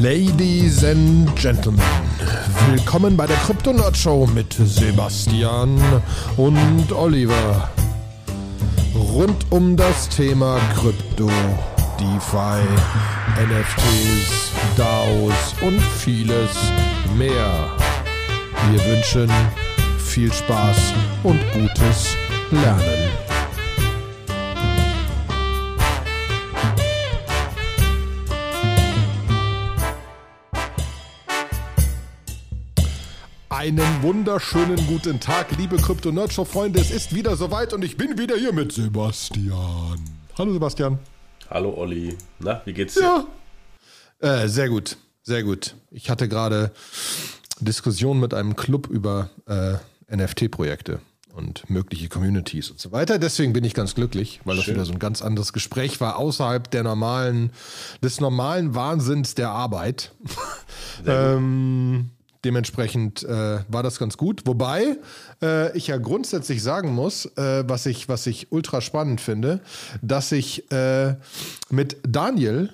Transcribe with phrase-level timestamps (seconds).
[0.00, 1.82] Ladies and Gentlemen,
[2.70, 5.76] willkommen bei der Crypto Nerd Show mit Sebastian
[6.36, 7.68] und Oliver.
[8.94, 11.28] Rund um das Thema Krypto,
[11.98, 12.62] DeFi,
[13.42, 16.56] NFTs, DAOs und vieles
[17.16, 17.68] mehr.
[18.70, 19.28] Wir wünschen
[19.98, 20.94] viel Spaß
[21.24, 22.14] und gutes
[22.52, 23.07] Lernen.
[33.68, 36.80] Einen wunderschönen guten Tag, liebe Krypto Nerdshow Freunde.
[36.80, 40.02] Es ist wieder soweit und ich bin wieder hier mit Sebastian.
[40.38, 40.98] Hallo Sebastian.
[41.50, 42.16] Hallo Olli.
[42.38, 43.26] Na, wie geht's dir?
[44.22, 44.44] Ja.
[44.44, 45.74] Äh, sehr gut, sehr gut.
[45.90, 46.72] Ich hatte gerade
[47.60, 49.74] Diskussionen mit einem Club über äh,
[50.16, 51.00] NFT-Projekte
[51.34, 53.18] und mögliche Communities und so weiter.
[53.18, 54.76] Deswegen bin ich ganz glücklich, weil das Schön.
[54.76, 57.52] wieder so ein ganz anderes Gespräch war, außerhalb der normalen,
[58.02, 60.12] des normalen Wahnsinns der Arbeit.
[61.06, 62.12] ähm,
[62.44, 64.42] Dementsprechend äh, war das ganz gut.
[64.46, 64.96] Wobei
[65.42, 69.60] äh, ich ja grundsätzlich sagen muss, äh, was, ich, was ich ultra spannend finde,
[70.02, 71.16] dass ich äh,
[71.70, 72.72] mit Daniel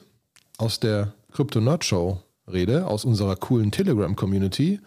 [0.58, 2.20] aus der Crypto Nerd Show
[2.50, 4.80] rede, aus unserer coolen Telegram-Community,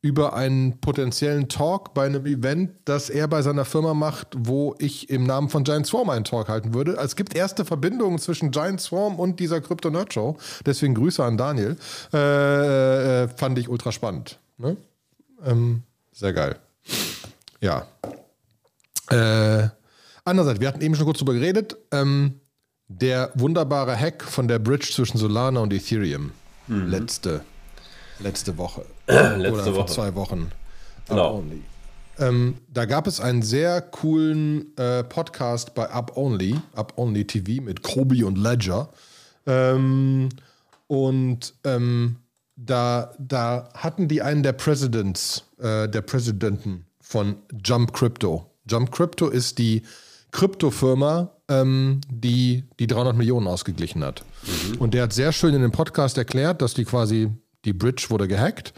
[0.00, 5.10] über einen potenziellen Talk bei einem Event, das er bei seiner Firma macht, wo ich
[5.10, 6.96] im Namen von Giant Swarm einen Talk halten würde.
[6.96, 10.36] Es gibt erste Verbindungen zwischen Giant Swarm und dieser Crypto Nerd Show.
[10.64, 11.76] Deswegen Grüße an Daniel.
[12.12, 14.38] Äh, äh, fand ich ultra spannend.
[14.56, 14.76] Ne?
[15.44, 16.56] Ähm, sehr geil.
[17.60, 17.86] Ja.
[19.10, 19.68] Äh,
[20.24, 21.76] andererseits, wir hatten eben schon kurz drüber geredet.
[21.90, 22.40] Ähm,
[22.86, 26.30] der wunderbare Hack von der Bridge zwischen Solana und Ethereum.
[26.68, 26.88] Mhm.
[26.88, 27.40] Letzte
[28.20, 28.84] letzte Woche.
[29.06, 29.92] letzte oder vor Woche.
[29.92, 30.50] zwei Wochen.
[31.08, 31.42] Genau.
[32.18, 37.62] Ähm, da gab es einen sehr coolen äh, Podcast bei Up Only, Up Only TV
[37.62, 38.88] mit Kobi und Ledger.
[39.46, 40.28] Ähm,
[40.88, 42.16] und ähm,
[42.56, 48.50] da, da hatten die einen der Presidents, äh, der Präsidenten von Jump Crypto.
[48.68, 49.82] Jump Crypto ist die
[50.32, 54.24] Kryptofirma, ähm, die die 300 Millionen ausgeglichen hat.
[54.42, 54.78] Mhm.
[54.78, 57.30] Und der hat sehr schön in dem Podcast erklärt, dass die quasi
[57.68, 58.72] die Bridge wurde gehackt.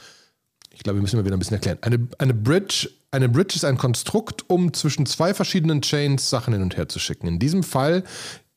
[0.72, 1.78] Ich glaube, wir müssen mal wieder ein bisschen erklären.
[1.82, 6.62] Eine, eine, Bridge, eine Bridge ist ein Konstrukt, um zwischen zwei verschiedenen Chains Sachen hin
[6.62, 7.28] und her zu schicken.
[7.28, 8.02] In diesem Fall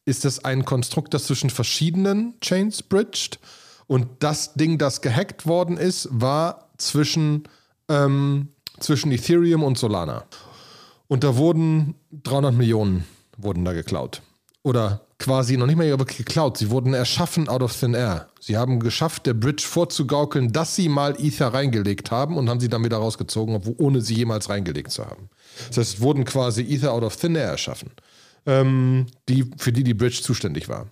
[0.05, 3.39] ist es ein Konstrukt, das zwischen verschiedenen Chains bridged.
[3.85, 7.43] Und das Ding, das gehackt worden ist, war zwischen,
[7.89, 10.25] ähm, zwischen Ethereum und Solana.
[11.07, 13.05] Und da wurden 300 Millionen
[13.37, 14.21] wurden da geklaut.
[14.63, 16.57] Oder quasi noch nicht mal geklaut.
[16.57, 18.27] Sie wurden erschaffen out of thin air.
[18.39, 22.69] Sie haben geschafft, der Bridge vorzugaukeln, dass sie mal Ether reingelegt haben und haben sie
[22.69, 25.29] dann wieder rausgezogen, ohne sie jemals reingelegt zu haben.
[25.69, 27.91] Das heißt, es wurden quasi Ether out of thin air erschaffen,
[28.45, 30.87] ähm, die, für die die Bridge zuständig war.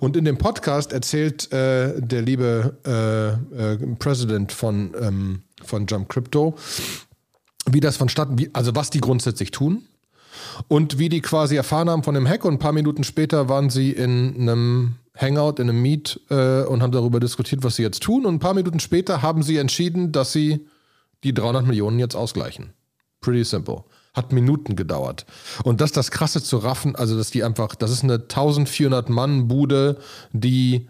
[0.00, 6.08] Und in dem Podcast erzählt äh, der liebe äh, äh, President von, ähm, von Jump
[6.08, 6.56] Crypto,
[7.70, 9.86] wie das vonstatten, wie, also was die grundsätzlich tun
[10.68, 13.70] und wie die quasi erfahren haben von dem Hack und ein paar Minuten später waren
[13.70, 18.02] sie in einem Hangout, in einem Meet äh, und haben darüber diskutiert, was sie jetzt
[18.02, 18.26] tun.
[18.26, 20.66] Und ein paar Minuten später haben sie entschieden, dass sie
[21.24, 22.72] die 300 Millionen jetzt ausgleichen.
[23.20, 23.84] Pretty simple.
[24.14, 25.26] Hat Minuten gedauert.
[25.64, 29.08] Und das ist das Krasse zu raffen, also dass die einfach, das ist eine 1400
[29.08, 29.98] Mann Bude,
[30.32, 30.88] die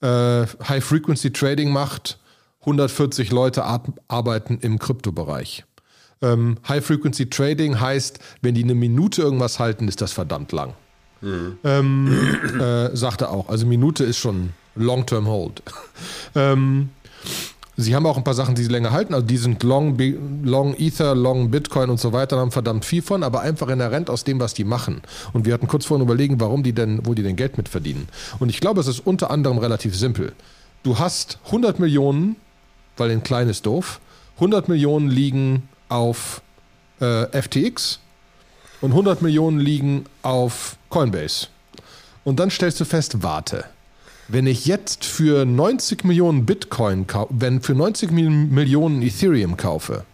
[0.00, 2.18] äh, High Frequency Trading macht.
[2.60, 3.64] 140 Leute
[4.08, 5.64] arbeiten im Kryptobereich.
[6.22, 10.74] Ähm, High Frequency Trading heißt, wenn die eine Minute irgendwas halten, ist das verdammt lang.
[11.20, 11.58] Mhm.
[11.64, 13.48] Ähm, äh, sagt er auch.
[13.48, 15.62] Also Minute ist schon Long-Term Hold.
[16.34, 16.90] ähm,
[17.76, 19.14] sie haben auch ein paar Sachen, die sie länger halten.
[19.14, 19.96] Also die sind Long,
[20.44, 24.24] Long Ether, Long Bitcoin und so weiter, haben verdammt viel von, aber einfach inhärent aus
[24.24, 25.02] dem, was die machen.
[25.32, 28.08] Und wir hatten kurz vorhin überlegen, warum die denn, wo die denn Geld mit verdienen.
[28.38, 30.32] Und ich glaube, es ist unter anderem relativ simpel.
[30.82, 32.36] Du hast 100 Millionen,
[32.96, 34.00] weil ein klein ist doof.
[34.36, 36.42] 100 Millionen liegen auf
[37.00, 38.00] äh, FTX
[38.80, 41.48] und 100 Millionen liegen auf Coinbase.
[42.24, 43.64] Und dann stellst du fest, warte,
[44.28, 50.04] wenn ich jetzt für 90 Millionen Bitcoin, wenn für 90 Millionen Ethereum kaufe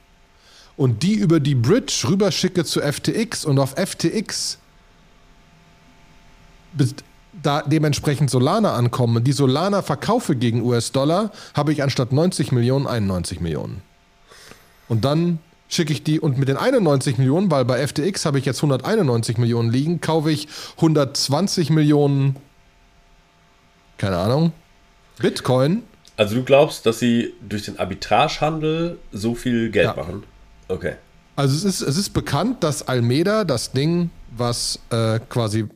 [0.76, 4.58] und die über die Bridge rüberschicke zu FTX und auf FTX
[7.42, 12.86] da dementsprechend Solana ankommen und die Solana verkaufe gegen US-Dollar, habe ich anstatt 90 Millionen
[12.86, 13.82] 91 Millionen.
[14.88, 15.38] Und dann
[15.74, 19.38] schicke ich die und mit den 91 Millionen, weil bei FTX habe ich jetzt 191
[19.38, 22.36] Millionen liegen, kaufe ich 120 Millionen,
[23.98, 24.52] keine Ahnung,
[25.18, 25.82] Bitcoin.
[26.16, 29.96] Also du glaubst, dass sie durch den Arbitragehandel so viel Geld ja.
[29.96, 30.22] machen?
[30.68, 30.94] Okay.
[31.36, 35.66] Also es ist, es ist bekannt, dass Almeida das Ding, was äh, quasi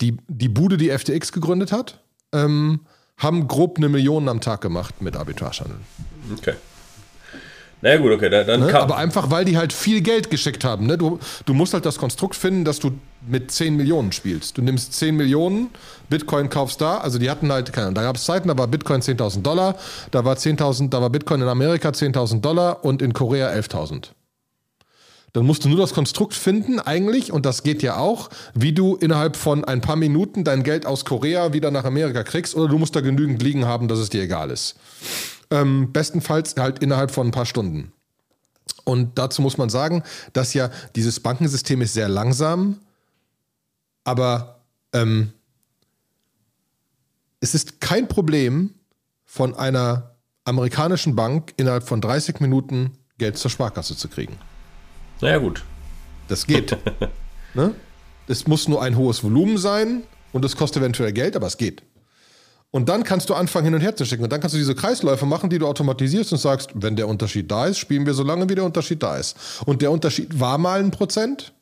[0.00, 2.00] die, die Bude, die FTX gegründet hat,
[2.32, 2.80] ähm,
[3.16, 5.78] haben grob eine Million am Tag gemacht mit Arbitragehandel.
[6.36, 6.54] Okay.
[7.86, 8.28] Na ja, gut, okay.
[8.28, 8.74] Dann ne?
[8.74, 10.86] Aber einfach, weil die halt viel Geld geschickt haben.
[10.86, 10.98] Ne?
[10.98, 12.90] Du, du musst halt das Konstrukt finden, dass du
[13.28, 14.58] mit 10 Millionen spielst.
[14.58, 15.68] Du nimmst 10 Millionen,
[16.10, 16.98] Bitcoin kaufst da.
[16.98, 19.76] Also die hatten halt, keine Ahnung, da gab es Zeiten, da war Bitcoin 10.000 Dollar,
[20.10, 24.08] da war, 10 da war Bitcoin in Amerika 10.000 Dollar und in Korea 11.000.
[25.32, 28.96] Dann musst du nur das Konstrukt finden, eigentlich, und das geht ja auch, wie du
[28.96, 32.78] innerhalb von ein paar Minuten dein Geld aus Korea wieder nach Amerika kriegst, oder du
[32.78, 34.74] musst da genügend liegen haben, dass es dir egal ist.
[35.50, 37.92] Ähm, bestenfalls halt innerhalb von ein paar Stunden.
[38.84, 40.02] Und dazu muss man sagen,
[40.32, 42.80] dass ja dieses Bankensystem ist sehr langsam,
[44.04, 44.60] aber
[44.92, 45.32] ähm,
[47.40, 48.74] es ist kein Problem,
[49.26, 50.12] von einer
[50.44, 54.38] amerikanischen Bank innerhalb von 30 Minuten Geld zur Sparkasse zu kriegen.
[55.20, 55.64] Naja, gut.
[56.28, 56.76] Das geht.
[57.54, 57.74] ne?
[58.28, 61.82] Es muss nur ein hohes Volumen sein und es kostet eventuell Geld, aber es geht.
[62.70, 64.24] Und dann kannst du anfangen, hin und her zu schicken.
[64.24, 67.50] Und dann kannst du diese Kreisläufe machen, die du automatisierst und sagst, wenn der Unterschied
[67.50, 69.36] da ist, spielen wir so lange, wie der Unterschied da ist.
[69.64, 71.52] Und der Unterschied war mal ein Prozent,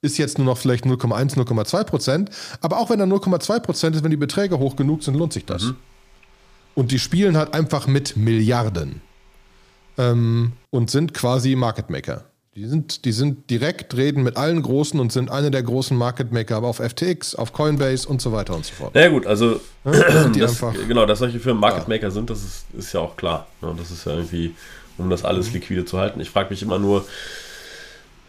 [0.00, 2.30] ist jetzt nur noch vielleicht 0,1, 0,2 Prozent.
[2.60, 5.44] Aber auch wenn er 0,2 Prozent ist, wenn die Beträge hoch genug sind, lohnt sich
[5.44, 5.64] das.
[5.64, 5.76] Mhm.
[6.74, 9.02] Und die spielen halt einfach mit Milliarden.
[9.98, 12.24] Ähm, und sind quasi Market Maker.
[12.58, 16.32] Die sind, die sind direkt, reden mit allen Großen und sind eine der großen Market
[16.32, 18.96] Maker, aber auf FTX, auf Coinbase und so weiter und so fort.
[18.96, 21.88] Ja gut, also ja, das, genau, dass solche Firmen Market ja.
[21.88, 23.46] Maker sind, das ist, ist ja auch klar.
[23.62, 24.56] Ja, das ist ja irgendwie,
[24.96, 25.52] um das alles mhm.
[25.52, 26.18] liquide zu halten.
[26.18, 27.06] Ich frage mich immer nur,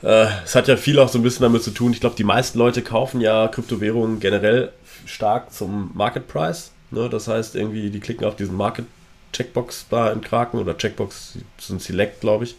[0.03, 1.91] äh, es hat ja viel auch so ein bisschen damit zu tun.
[1.91, 4.71] Ich glaube, die meisten Leute kaufen ja Kryptowährungen generell
[5.07, 6.69] stark zum Market Price.
[6.91, 7.09] Ne?
[7.09, 8.85] Das heißt, irgendwie, die klicken auf diesen Market
[9.33, 12.55] Checkbox da im Kraken oder Checkbox sind Select, glaube ich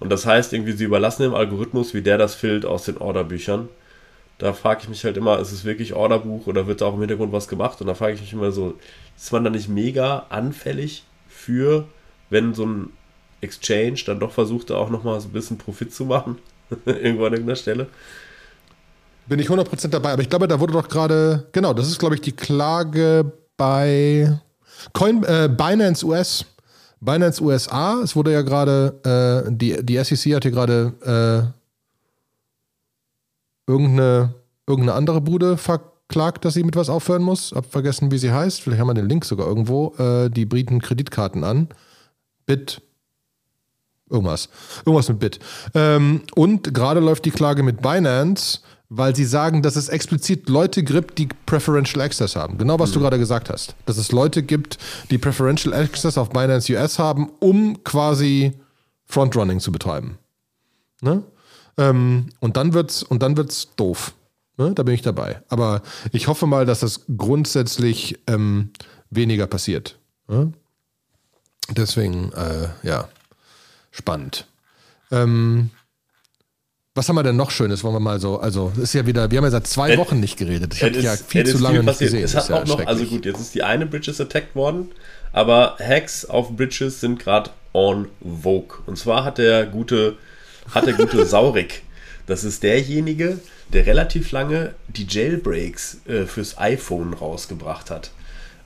[0.00, 3.68] und das heißt irgendwie, sie überlassen dem Algorithmus, wie der das filtert aus den Orderbüchern.
[4.38, 7.00] Da frage ich mich halt immer, ist es wirklich Orderbuch oder wird da auch im
[7.00, 7.80] Hintergrund was gemacht?
[7.80, 8.74] Und da frage ich mich immer so,
[9.16, 11.86] ist man da nicht mega anfällig für,
[12.30, 12.90] wenn so ein
[13.40, 16.38] Exchange dann doch versucht, da auch nochmal so ein bisschen Profit zu machen?
[16.84, 17.86] Irgendwo an irgendeiner Stelle.
[19.26, 22.16] Bin ich 100% dabei, aber ich glaube, da wurde doch gerade, genau, das ist, glaube
[22.16, 24.38] ich, die Klage bei
[24.92, 26.44] Coin, äh, Binance US
[27.04, 31.54] Binance USA, es wurde ja gerade, äh, die, die SEC hat hier gerade
[33.66, 34.34] äh, irgendeine,
[34.66, 37.52] irgendeine andere Bude verklagt, dass sie mit was aufhören muss.
[37.52, 38.60] Hab vergessen, wie sie heißt.
[38.62, 39.94] Vielleicht haben wir den Link sogar irgendwo.
[39.98, 41.68] Äh, die bieten Kreditkarten an.
[42.46, 42.80] Bit.
[44.10, 44.48] Irgendwas.
[44.84, 45.38] Irgendwas mit Bit.
[45.74, 50.82] Ähm, und gerade läuft die Klage mit Binance weil sie sagen, dass es explizit Leute
[50.82, 52.58] gibt, die Preferential Access haben.
[52.58, 52.94] Genau, was mhm.
[52.94, 53.74] du gerade gesagt hast.
[53.86, 54.78] Dass es Leute gibt,
[55.10, 58.52] die Preferential Access auf Binance US haben, um quasi
[59.06, 60.18] Frontrunning zu betreiben.
[61.00, 61.22] Ne?
[61.76, 64.14] Ähm, und dann wird's, und dann wird's doof.
[64.56, 64.72] Ne?
[64.74, 65.42] Da bin ich dabei.
[65.48, 65.82] Aber
[66.12, 68.70] ich hoffe mal, dass das grundsätzlich ähm,
[69.10, 69.98] weniger passiert.
[70.28, 70.52] Ne?
[71.70, 73.08] Deswegen, äh, ja,
[73.90, 74.46] spannend.
[75.10, 75.70] Ähm,
[76.94, 77.82] was haben wir denn noch Schönes?
[77.82, 80.36] Wollen wir mal so, also ist ja wieder, wir haben ja seit zwei Wochen nicht
[80.36, 80.74] geredet.
[80.74, 82.22] Ich habe ja viel zu lange nicht gesehen.
[82.22, 84.92] Es hat auch noch, also gut, jetzt ist die eine Bridges attacked worden,
[85.32, 88.78] aber Hacks auf Bridges sind gerade on vogue.
[88.86, 90.16] Und zwar hat der gute,
[90.72, 91.82] hat der gute Saurik,
[92.28, 93.40] das ist derjenige,
[93.72, 98.12] der relativ lange die Jailbreaks äh, fürs iPhone rausgebracht hat.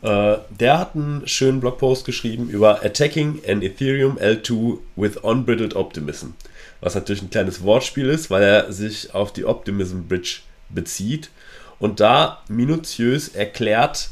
[0.02, 6.34] Äh, der hat einen schönen Blogpost geschrieben über Attacking an Ethereum L2 with Unbridled Optimism
[6.80, 11.30] was natürlich ein kleines Wortspiel ist, weil er sich auf die Optimism Bridge bezieht
[11.78, 14.10] und da minutiös erklärt,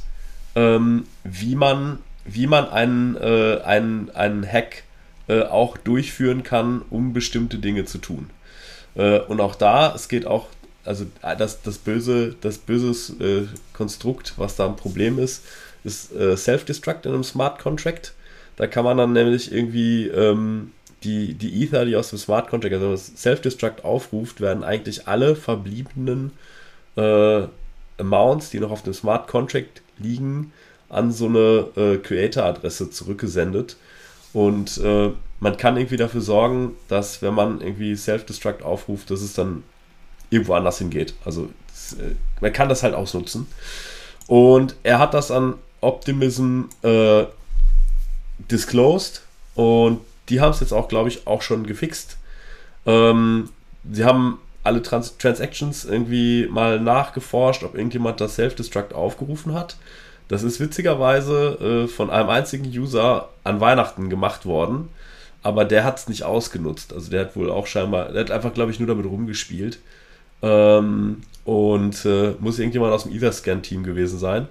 [0.55, 4.85] ähm, wie man, wie man einen, äh, einen, einen Hack
[5.29, 8.31] äh, auch durchführen kann, um bestimmte Dinge zu tun.
[8.95, 10.47] Äh, und auch da, es geht auch,
[10.85, 15.45] also äh, das, das böse, das böse äh, Konstrukt, was da ein Problem ist,
[15.85, 18.15] ist äh, Self-Destruct in einem Smart Contract.
[18.57, 20.73] Da kann man dann nämlich irgendwie ähm,
[21.05, 25.37] die, die Ether, die aus dem Smart Contract, also das Self-Destruct aufruft, werden eigentlich alle
[25.37, 26.33] verbliebenen
[26.97, 27.43] äh,
[27.99, 30.53] Amounts, die noch auf dem Smart Contract liegen,
[30.89, 33.77] an so eine äh, Creator-Adresse zurückgesendet.
[34.33, 35.11] Und äh,
[35.41, 39.63] man kann irgendwie dafür sorgen, dass wenn man irgendwie Self-Destruct aufruft, dass es dann
[40.31, 41.15] irgendwo anders hingeht.
[41.25, 43.47] Also das, äh, man kann das halt ausnutzen.
[44.27, 47.25] Und er hat das an Optimism äh,
[48.51, 49.23] disclosed
[49.55, 52.19] und die haben es jetzt auch, glaube ich, auch schon gefixt.
[52.87, 53.51] Ähm,
[53.91, 59.77] sie haben alle Trans Transactions irgendwie mal nachgeforscht, ob irgendjemand das Self-Destruct aufgerufen hat.
[60.29, 64.89] Das ist witzigerweise äh, von einem einzigen User an Weihnachten gemacht worden,
[65.43, 66.93] aber der hat es nicht ausgenutzt.
[66.93, 69.79] Also der hat wohl auch scheinbar, der hat einfach, glaube ich, nur damit rumgespielt.
[70.43, 74.49] Ähm, und äh, muss irgendjemand aus dem Etherscan-Team gewesen sein.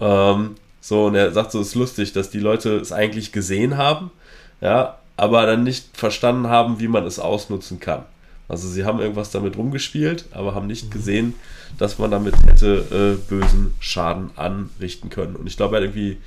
[0.00, 3.76] Ähm, So, und er sagt so, es ist lustig, dass die Leute es eigentlich gesehen
[3.76, 4.12] haben,
[4.60, 8.04] ja, aber dann nicht verstanden haben, wie man es ausnutzen kann.
[8.48, 11.34] Also sie haben irgendwas damit rumgespielt, aber haben nicht gesehen,
[11.78, 15.34] dass man damit hätte äh, bösen Schaden anrichten können.
[15.34, 16.18] Und ich glaube, er hat irgendwie.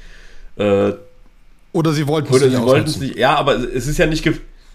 [0.58, 0.94] Äh,
[1.72, 2.58] oder sie wollten es nicht.
[2.58, 3.18] Oder sie nicht.
[3.18, 4.28] Ja, aber es ist ja nicht.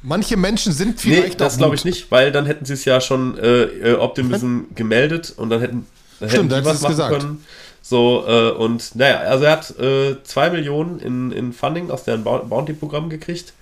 [0.03, 1.29] Manche Menschen sind vielleicht.
[1.29, 4.61] Nee, das glaube ich nicht, weil dann hätten sie es ja schon äh, äh Optimism
[4.75, 5.87] gemeldet und dann hätten,
[6.21, 7.19] dann Stimmt, hätten die was machen gesagt.
[7.19, 7.45] können.
[7.83, 12.25] So, äh, und naja, also er hat 2 äh, Millionen in, in Funding aus deren
[12.25, 13.53] Bounty-Programm gekriegt.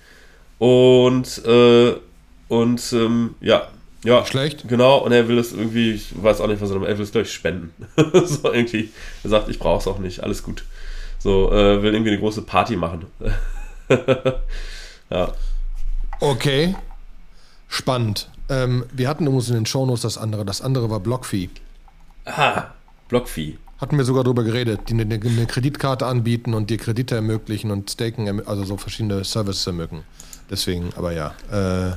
[0.59, 1.95] Und, äh,
[2.47, 3.67] und ähm, ja,
[4.03, 4.67] ja, schlecht.
[4.67, 7.11] Genau, und er will es irgendwie, ich weiß auch nicht, was er er will es
[7.11, 7.73] gleich spenden.
[7.95, 8.91] so irgendwie.
[9.23, 10.65] Er sagt, ich brauche es auch nicht, alles gut.
[11.19, 13.05] So, äh, will irgendwie eine große Party machen.
[15.09, 15.31] ja.
[16.19, 16.75] Okay.
[17.69, 18.29] Spannend.
[18.49, 20.43] Ähm, wir hatten übrigens in den Shownotes das andere.
[20.43, 21.49] Das andere war Blockfee.
[22.25, 22.65] Ah,
[23.07, 23.57] Blockfee.
[23.79, 27.89] Hatten wir sogar darüber geredet, die eine, eine Kreditkarte anbieten und dir Kredite ermöglichen und
[27.89, 30.05] Staken, also so verschiedene Services ermöglichen.
[30.49, 31.33] Deswegen, aber ja.
[31.51, 31.93] Äh, äh,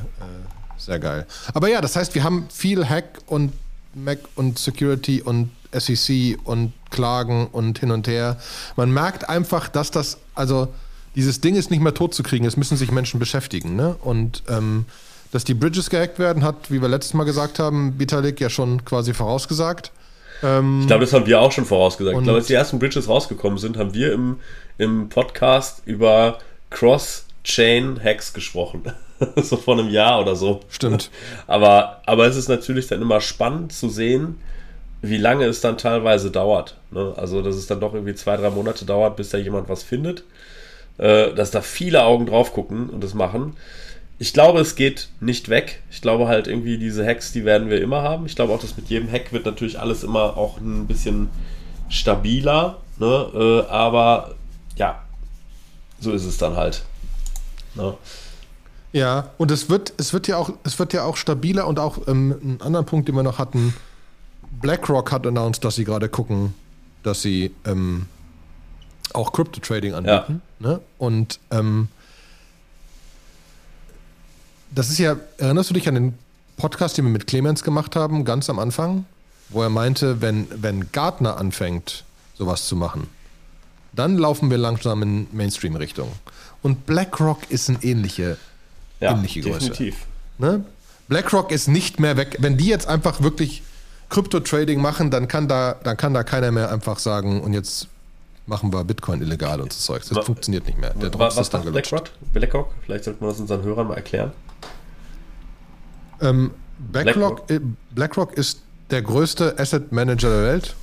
[0.79, 1.27] sehr geil.
[1.55, 3.53] Aber ja, das heißt, wir haben viel Hack und
[3.95, 8.39] Mac und Security und SEC und Klagen und hin und her.
[8.77, 10.69] Man merkt einfach, dass das, also
[11.15, 12.45] dieses Ding ist nicht mehr tot zu kriegen.
[12.45, 13.75] Es müssen sich Menschen beschäftigen.
[13.75, 13.97] Ne?
[14.03, 14.85] Und ähm,
[15.33, 18.85] dass die Bridges gehackt werden, hat, wie wir letztes Mal gesagt haben, Vitalik ja schon
[18.85, 19.93] quasi vorausgesagt.
[20.43, 22.17] Ähm, ich glaube, das haben wir auch schon vorausgesagt.
[22.17, 24.37] Ich glaube, als die ersten Bridges rausgekommen sind, haben wir im,
[24.79, 26.39] im Podcast über
[27.47, 28.83] Cross-Chain-Hacks gesprochen.
[29.37, 30.61] so vor einem Jahr oder so.
[30.69, 31.11] Stimmt.
[31.47, 34.41] Aber, aber es ist natürlich dann immer spannend zu sehen,
[35.01, 36.77] wie lange es dann teilweise dauert.
[36.91, 37.15] Ne?
[37.17, 40.25] Also, dass es dann doch irgendwie zwei, drei Monate dauert, bis da jemand was findet.
[40.99, 43.57] Äh, dass da viele Augen drauf gucken und das machen.
[44.19, 45.83] Ich glaube, es geht nicht weg.
[45.91, 48.27] Ich glaube halt irgendwie, diese Hacks, die werden wir immer haben.
[48.27, 51.29] Ich glaube auch, dass mit jedem Hack wird natürlich alles immer auch ein bisschen
[51.91, 52.79] stabiler.
[52.99, 53.27] Ne?
[53.35, 54.35] Äh, aber
[54.77, 55.03] ja,
[56.01, 56.83] so ist es dann halt.
[57.77, 57.97] Ne?
[58.93, 62.09] Ja, und es wird, es wird ja auch, es wird ja auch stabiler und auch
[62.09, 63.75] ähm, einen anderen Punkt, den wir noch hatten.
[64.61, 66.55] BlackRock hat announced, dass sie gerade gucken,
[67.03, 68.07] dass sie ähm,
[69.13, 70.43] auch Crypto Trading anbieten.
[70.61, 70.69] Ja.
[70.69, 70.81] Ne?
[70.99, 71.89] Und ähm,
[74.71, 76.19] das ist ja, erinnerst du dich an den
[76.57, 79.05] Podcast, den wir mit Clemens gemacht haben, ganz am Anfang,
[79.51, 82.05] wo er meinte, wenn, wenn Gartner anfängt,
[82.35, 83.09] sowas zu machen,
[83.93, 86.11] dann laufen wir langsam in Mainstream-Richtung.
[86.67, 88.39] Und BlackRock ist ein ähnliche
[88.99, 89.71] ja, ähnliche Größe.
[89.71, 90.05] Definitiv.
[90.39, 90.65] Ne?
[91.07, 92.39] BlackRock ist nicht mehr weg.
[92.41, 93.63] Wenn die jetzt einfach wirklich
[94.09, 97.87] Krypto-Trading machen, dann kann, da, dann kann da keiner mehr einfach sagen, und jetzt
[98.47, 100.03] machen wir Bitcoin illegal und so Zeug.
[100.09, 100.93] Das was, funktioniert nicht mehr.
[100.95, 102.11] Der was ist dann BlackRock?
[102.33, 102.75] BlackRock?
[102.85, 104.33] Vielleicht sollte man das unseren Hörern mal erklären.
[106.21, 107.71] Ähm, BlackRock, BlackRock.
[107.95, 110.75] BlackRock ist der größte Asset Manager der Welt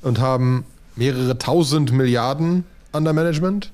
[0.00, 0.64] und haben
[0.96, 3.70] mehrere tausend Milliarden under Management.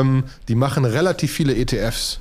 [0.00, 2.20] Ähm, die machen relativ viele ETFs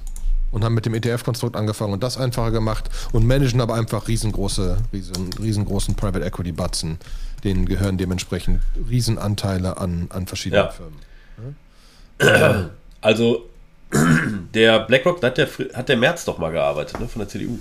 [0.52, 4.78] und haben mit dem ETF-Konstrukt angefangen und das einfacher gemacht und managen aber einfach riesengroße,
[4.94, 6.98] riesen, riesengroßen Private Equity Batzen.
[7.44, 10.72] Denen gehören dementsprechend Riesenanteile an, an verschiedenen ja.
[10.72, 11.00] Firmen.
[13.04, 13.50] Also
[14.54, 17.58] der BlackRock, da hat der, hat der Merz doch mal gearbeitet, ne, von der CDU.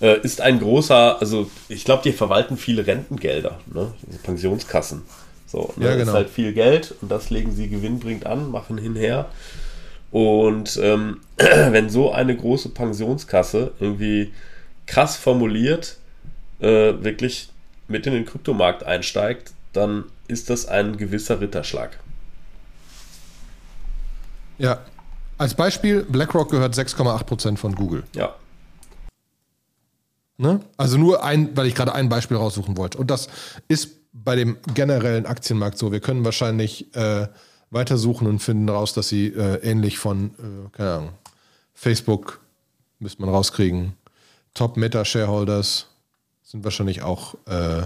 [0.00, 5.02] Äh, ist ein großer, also ich glaube, die verwalten viele Rentengelder, ne, also Pensionskassen.
[5.50, 6.12] So, ne, ja, genau.
[6.12, 9.26] ist halt viel Geld und das legen sie gewinnbringend an, machen hinher.
[10.12, 14.32] Und ähm, wenn so eine große Pensionskasse irgendwie
[14.86, 15.96] krass formuliert
[16.60, 17.48] äh, wirklich
[17.88, 21.98] mit in den Kryptomarkt einsteigt, dann ist das ein gewisser Ritterschlag.
[24.58, 24.80] Ja.
[25.36, 28.04] Als Beispiel, BlackRock gehört 6,8% von Google.
[28.14, 28.34] Ja.
[30.36, 30.60] Ne?
[30.76, 32.98] Also nur ein, weil ich gerade ein Beispiel raussuchen wollte.
[32.98, 33.28] Und das
[33.66, 35.92] ist bei dem generellen Aktienmarkt so.
[35.92, 37.28] Wir können wahrscheinlich äh,
[37.70, 41.12] weitersuchen und finden raus, dass sie äh, ähnlich von, äh, keine Ahnung,
[41.74, 42.40] Facebook
[42.98, 43.94] müsste man rauskriegen.
[44.54, 45.86] Top Meta Shareholders
[46.42, 47.82] sind wahrscheinlich auch, äh,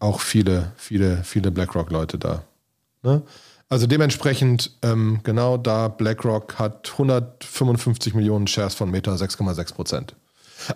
[0.00, 2.42] auch viele, viele, viele BlackRock-Leute da.
[3.02, 3.22] Ne?
[3.68, 10.16] Also dementsprechend, ähm, genau da, BlackRock hat 155 Millionen Shares von Meta, 6,6 Prozent.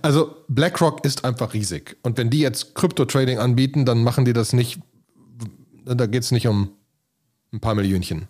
[0.02, 1.96] Also BlackRock ist einfach riesig.
[2.02, 4.80] Und wenn die jetzt Krypto-Trading anbieten, dann machen die das nicht,
[5.84, 6.70] da geht es nicht um
[7.52, 8.28] ein paar Millionchen.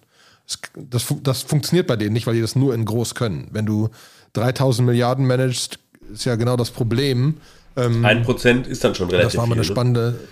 [0.76, 3.48] Das, das, funktioniert bei denen nicht, weil die das nur in groß können.
[3.52, 3.88] Wenn du
[4.34, 5.78] 3000 Milliarden managst,
[6.12, 7.38] ist ja genau das Problem.
[7.76, 9.74] Ähm, ein Prozent ist dann schon relativ Das war mal eine viel, ne?
[9.74, 10.00] spannende.
[10.00, 10.28] Ne?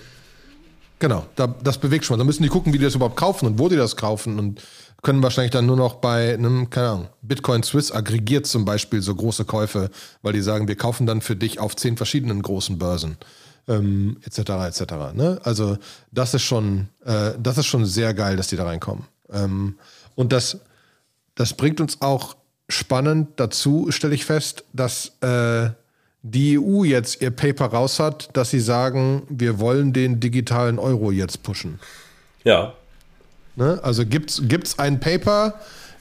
[0.99, 2.19] Genau, da, das bewegt schon mal.
[2.19, 4.63] Da müssen die gucken, wie die das überhaupt kaufen und wo die das kaufen und
[5.03, 9.15] können wahrscheinlich dann nur noch bei einem, keine Ahnung, Bitcoin Swiss aggregiert zum Beispiel so
[9.15, 9.91] große Käufe,
[10.23, 13.19] weil die sagen, wir kaufen dann für dich auf zehn verschiedenen großen Börsen
[13.69, 14.39] ähm, etc.
[14.39, 14.93] etc.
[15.15, 15.41] Ne?
[15.43, 15.77] Also
[16.11, 19.05] das ist schon, äh, das ist schon sehr geil, dass die da reinkommen.
[19.31, 19.77] Ähm,
[20.15, 20.59] und das,
[21.35, 22.37] das bringt uns auch
[22.69, 25.71] spannend dazu, stelle ich fest, dass äh,
[26.23, 31.11] die EU jetzt ihr Paper raus hat, dass sie sagen, wir wollen den digitalen Euro
[31.11, 31.81] jetzt pushen.
[32.45, 32.75] Ja.
[33.57, 33.81] Ne?
[33.83, 35.55] Also gibt es ein Paper,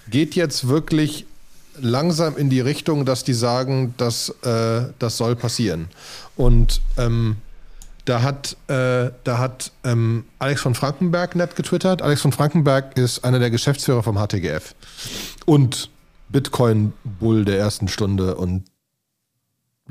[0.10, 1.26] geht jetzt wirklich
[1.80, 5.88] langsam in die Richtung, dass die sagen, dass äh, das soll passieren.
[6.36, 7.38] Und ähm,
[8.06, 12.02] da hat, äh, da hat ähm, Alex von Frankenberg nett getwittert.
[12.02, 14.74] Alex von Frankenberg ist einer der Geschäftsführer vom HTGF
[15.46, 15.90] und
[16.30, 18.64] Bitcoin-Bull der ersten Stunde und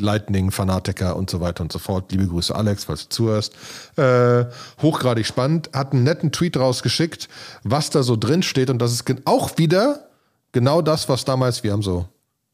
[0.01, 2.11] Lightning-Fanatiker und so weiter und so fort.
[2.13, 3.55] Liebe Grüße, Alex, falls du zuhörst.
[3.97, 4.47] Äh,
[4.83, 5.71] hochgradig spannend.
[5.73, 7.29] Hat einen netten Tweet rausgeschickt,
[7.63, 8.71] was da so drin steht.
[8.71, 10.09] Und das ist auch wieder
[10.53, 12.09] genau das, was damals, wir haben so,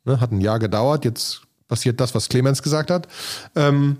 [0.05, 3.09] ne, hat ein Jahr gedauert, jetzt passiert das, was Clemens gesagt hat.
[3.55, 3.99] Ähm,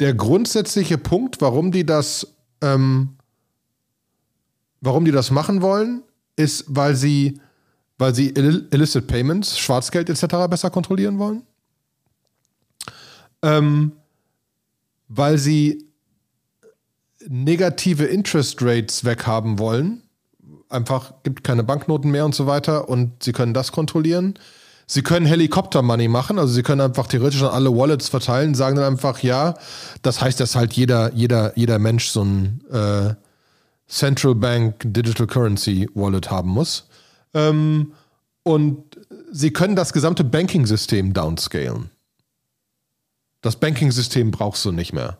[0.00, 2.26] der grundsätzliche Punkt, warum die das,
[2.60, 3.16] ähm,
[4.80, 6.02] warum die das machen wollen,
[6.36, 7.40] ist, weil sie
[7.98, 10.48] weil sie illicit Payments, Schwarzgeld etc.
[10.48, 11.42] besser kontrollieren wollen.
[13.42, 13.92] Ähm,
[15.08, 15.86] weil sie
[17.28, 20.02] negative Interest Rates weghaben wollen.
[20.68, 24.34] Einfach gibt keine Banknoten mehr und so weiter und sie können das kontrollieren.
[24.86, 28.92] Sie können Helikopter-Money machen, also sie können einfach theoretisch an alle Wallets verteilen, sagen dann
[28.92, 29.54] einfach ja.
[30.02, 33.14] Das heißt, dass halt jeder, jeder, jeder Mensch so ein äh,
[33.88, 36.86] Central Bank Digital Currency Wallet haben muss.
[37.34, 37.92] Ähm,
[38.42, 38.98] und
[39.32, 41.90] sie können das gesamte Banking-System downscalen.
[43.42, 45.18] Das Banking-System brauchst du nicht mehr.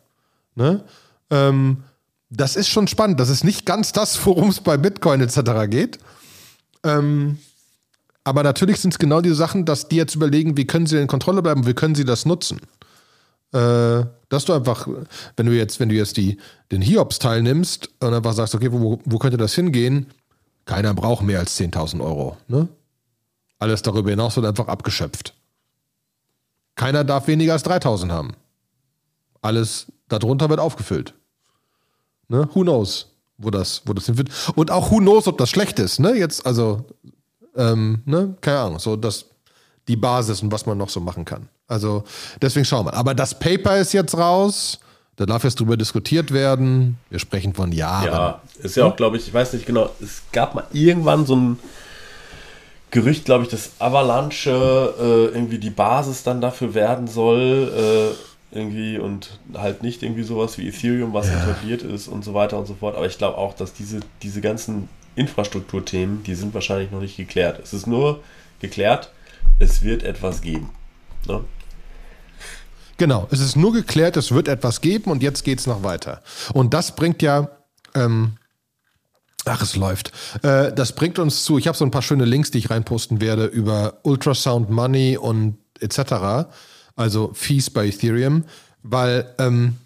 [0.55, 0.85] Ne?
[1.31, 1.85] Ähm,
[2.31, 3.21] das ist schon spannend.
[3.21, 5.69] Das ist nicht ganz das, worum es bei Bitcoin etc.
[5.69, 5.99] geht.
[6.85, 7.39] Ähm,
[8.25, 11.07] aber natürlich sind es genau diese Sachen, dass die jetzt überlegen, wie können sie in
[11.07, 12.61] Kontrolle bleiben, wie können sie das nutzen.
[13.53, 14.89] Äh, dass du einfach,
[15.37, 16.39] wenn du jetzt, wenn du jetzt die,
[16.73, 20.07] den Hiobs teilnimmst und einfach sagst, okay, wo, wo könnte das hingehen?
[20.65, 22.37] Keiner braucht mehr als 10.000 Euro.
[22.49, 22.69] Ne?
[23.59, 25.35] Alles darüber hinaus wird einfach abgeschöpft.
[26.75, 28.33] Keiner darf weniger als 3.000 haben.
[29.43, 31.15] Alles darunter wird aufgefüllt.
[32.29, 32.49] Ne?
[32.55, 34.31] Who knows, wo das, wo das hinführt.
[34.55, 36.01] Und auch who knows, ob das schlecht ist.
[36.01, 36.17] Ne?
[36.17, 36.85] Jetzt, also,
[37.57, 38.37] ähm, ne?
[38.41, 39.27] keine Ahnung, so das,
[39.87, 41.49] die Basis und was man noch so machen kann.
[41.67, 42.05] Also,
[42.41, 42.95] deswegen schauen wir.
[42.95, 44.79] Aber das Paper ist jetzt raus.
[45.17, 46.99] Da darf jetzt drüber diskutiert werden.
[47.09, 48.07] Wir sprechen von Jahren.
[48.07, 51.37] Ja, ist ja auch, glaube ich, ich weiß nicht genau, es gab mal irgendwann so
[51.37, 51.59] ein
[52.91, 58.15] Gerücht, glaube ich, dass Avalanche äh, irgendwie die Basis dann dafür werden soll.
[58.15, 61.43] Äh, irgendwie und halt nicht irgendwie sowas wie Ethereum, was ja.
[61.43, 62.97] etabliert ist und so weiter und so fort.
[62.97, 67.61] Aber ich glaube auch, dass diese, diese ganzen Infrastrukturthemen, die sind wahrscheinlich noch nicht geklärt.
[67.63, 68.23] Es ist nur
[68.61, 69.11] geklärt,
[69.59, 70.71] es wird etwas geben.
[71.27, 71.41] Ne?
[72.97, 76.23] Genau, es ist nur geklärt, es wird etwas geben und jetzt geht es noch weiter.
[76.53, 77.49] Und das bringt ja,
[77.95, 78.37] ähm,
[79.45, 80.13] ach, es läuft.
[80.43, 83.21] Äh, das bringt uns zu, ich habe so ein paar schöne Links, die ich reinposten
[83.21, 86.49] werde über Ultrasound Money und etc.
[86.95, 88.45] Also Fees bei Ethereum,
[88.83, 89.77] weil ähm,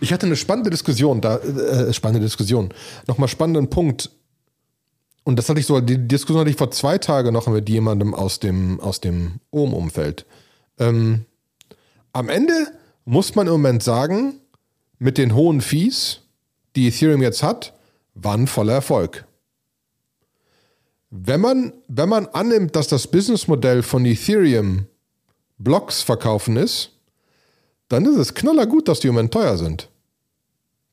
[0.00, 2.72] ich hatte eine spannende Diskussion, da, äh, spannende Diskussion,
[3.06, 4.10] nochmal spannenden Punkt.
[5.24, 8.14] Und das hatte ich so, die Diskussion hatte ich vor zwei Tagen noch mit jemandem
[8.14, 10.24] aus dem, aus dem Ohm-Umfeld.
[10.78, 11.26] Ähm,
[12.12, 12.72] am Ende
[13.04, 14.40] muss man im Moment sagen,
[14.98, 16.20] mit den hohen Fees,
[16.76, 17.74] die Ethereum jetzt hat,
[18.14, 19.26] war voller Erfolg.
[21.10, 24.86] Wenn man, wenn man annimmt, dass das Businessmodell von Ethereum
[25.58, 26.92] Blocks verkaufen ist,
[27.88, 29.88] dann ist es knallergut, dass die im Moment teuer sind.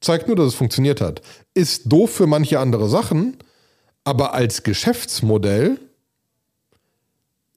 [0.01, 1.21] Zeigt nur, dass es funktioniert hat.
[1.53, 3.37] Ist doof für manche andere Sachen,
[4.03, 5.79] aber als Geschäftsmodell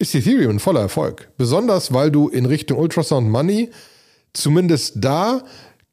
[0.01, 1.29] ist Ethereum ein voller Erfolg.
[1.37, 3.71] Besonders, weil du in Richtung Ultrasound Money,
[4.33, 5.45] zumindest da,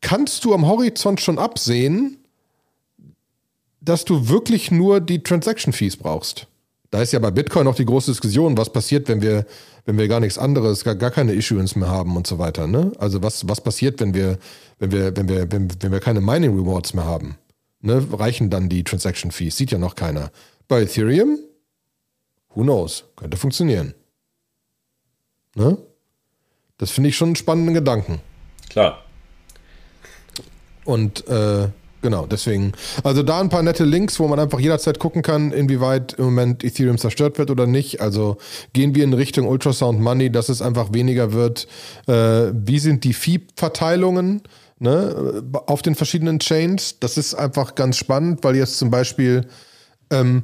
[0.02, 2.17] kannst du am Horizont schon absehen,
[3.82, 6.48] dass du wirklich nur die Transaction Fees brauchst.
[6.89, 9.46] Da ist ja bei Bitcoin noch die große Diskussion, was passiert, wenn wir,
[9.86, 12.65] wenn wir gar nichts anderes, gar, gar keine Issuance mehr haben und so weiter.
[12.65, 12.93] Ne?
[12.98, 14.38] Also was, was passiert, wenn wir,
[14.80, 17.36] wenn wir, wenn wir, wenn, wenn wir keine Mining Rewards mehr haben?
[17.82, 18.06] Ne?
[18.13, 19.58] Reichen dann die Transaction Fees?
[19.58, 20.32] Sieht ja noch keiner.
[20.70, 21.39] Bei Ethereum
[22.58, 23.04] Who knows?
[23.15, 23.93] Könnte funktionieren.
[25.54, 25.78] Ne?
[26.80, 28.20] Das finde ich schon einen spannenden Gedanken.
[28.67, 29.04] Klar.
[30.84, 31.67] Und äh,
[32.02, 32.72] genau, deswegen.
[33.04, 36.63] Also da ein paar nette Links, wo man einfach jederzeit gucken kann, inwieweit im Moment
[36.63, 38.02] Ethereum zerstört wird oder nicht.
[38.02, 38.38] Also
[38.74, 41.67] gehen wir in Richtung Ultrasound Money, dass es einfach weniger wird.
[42.08, 44.41] Äh, wie sind die Fee-Verteilungen?
[44.80, 47.00] Ne, auf den verschiedenen Chains.
[47.00, 49.48] Das ist einfach ganz spannend, weil jetzt zum Beispiel
[50.10, 50.43] ähm,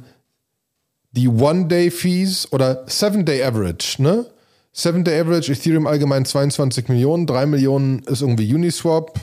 [1.16, 4.26] die One-Day-Fees oder Seven-Day-Average, ne?
[4.72, 9.18] Seven-Day-Average, Ethereum allgemein 22 Millionen, 3 Millionen ist irgendwie Uniswap,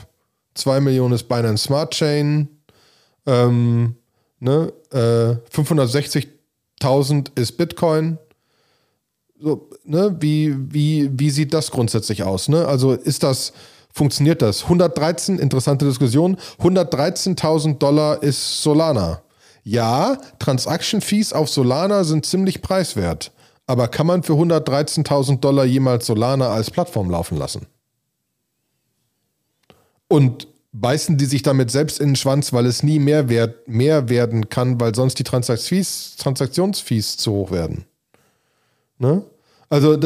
[0.54, 2.48] 2 Millionen ist Binance Smart Chain,
[3.26, 3.96] ähm,
[4.42, 4.72] Ne?
[4.90, 8.18] Äh, 560.000 ist Bitcoin.
[9.40, 10.16] So, ne?
[10.18, 12.48] wie, wie, wie sieht das grundsätzlich aus?
[12.48, 12.66] Ne?
[12.66, 13.52] Also ist das,
[13.94, 14.64] funktioniert das?
[14.64, 19.22] 113, interessante Diskussion, 113.000 Dollar ist Solana.
[19.64, 23.32] Ja, Transaction Fees auf Solana sind ziemlich preiswert.
[23.66, 27.66] Aber kann man für 113.000 Dollar jemals Solana als Plattform laufen lassen?
[30.08, 34.08] Und beißen die sich damit selbst in den Schwanz, weil es nie mehr, wert, mehr
[34.08, 37.84] werden kann, weil sonst die Transaktionsfees, Transaktionsfees zu hoch werden.
[38.98, 39.22] Ne?
[39.68, 39.98] Also,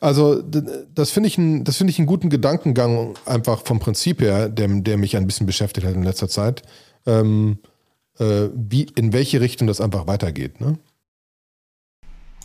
[0.00, 0.42] also
[0.94, 5.16] das finde ich, find ich einen guten Gedankengang, einfach vom Prinzip her, der, der mich
[5.16, 6.62] ein bisschen beschäftigt hat in letzter Zeit,
[7.06, 7.58] ähm,
[8.18, 10.60] äh, wie, in welche Richtung das einfach weitergeht.
[10.60, 10.78] Ne?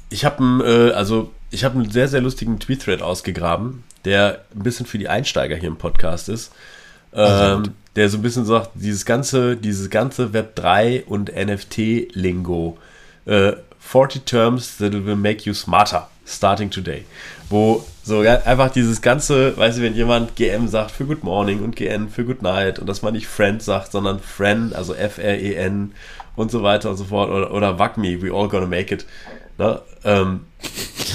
[0.10, 4.86] Ich habe äh, also ich habe einen sehr, sehr lustigen Tweet-Thread ausgegraben, der ein bisschen
[4.86, 6.52] für die Einsteiger hier im Podcast ist.
[7.12, 12.78] Ähm, der so ein bisschen sagt, dieses ganze, dieses ganze Web 3 und NFT-Lingo.
[13.26, 17.06] Äh, 40 Terms that will make you smarter, starting today.
[17.50, 21.76] Wo so einfach dieses ganze, weißt du, wenn jemand GM sagt für Good Morning und
[21.76, 25.94] GN für Good Night und dass man nicht Friend sagt, sondern Friend, also F-R-E-N
[26.36, 29.06] und so weiter und so fort oder, oder WACME, we all gonna make it.
[29.60, 29.80] Ne?
[30.04, 30.42] Ähm,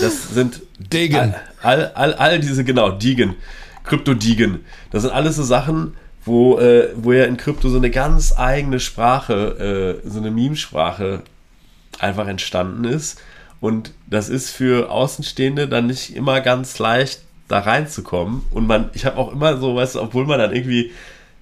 [0.01, 1.35] das sind Degen.
[1.63, 3.35] All, all, all, diese, genau, Degen,
[3.83, 4.65] Krypto-Degen.
[4.93, 8.79] Das sind alles so Sachen, wo, äh, wo ja in Krypto so eine ganz eigene
[8.79, 11.23] Sprache, äh, so eine Meme-Sprache
[11.99, 13.21] einfach entstanden ist.
[13.65, 18.43] Und das ist für Außenstehende dann nicht immer ganz leicht, da reinzukommen.
[18.51, 20.93] Und man, ich habe auch immer so, weißt du, obwohl man dann irgendwie,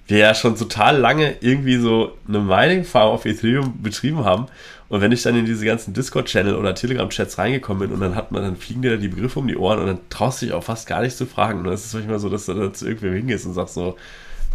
[0.07, 4.47] wir ja schon total lange irgendwie so eine Mining-Farm auf Ethereum betrieben haben
[4.93, 8.31] und wenn ich dann in diese ganzen Discord-Channel oder Telegram-Chats reingekommen bin und dann hat
[8.31, 10.53] man, dann fliegen dir da die Begriffe um die Ohren und dann traust du dich
[10.53, 11.57] auch fast gar nicht zu fragen.
[11.57, 13.97] Und dann ist es manchmal so, dass du da zu irgendwem hingehst und sagst so,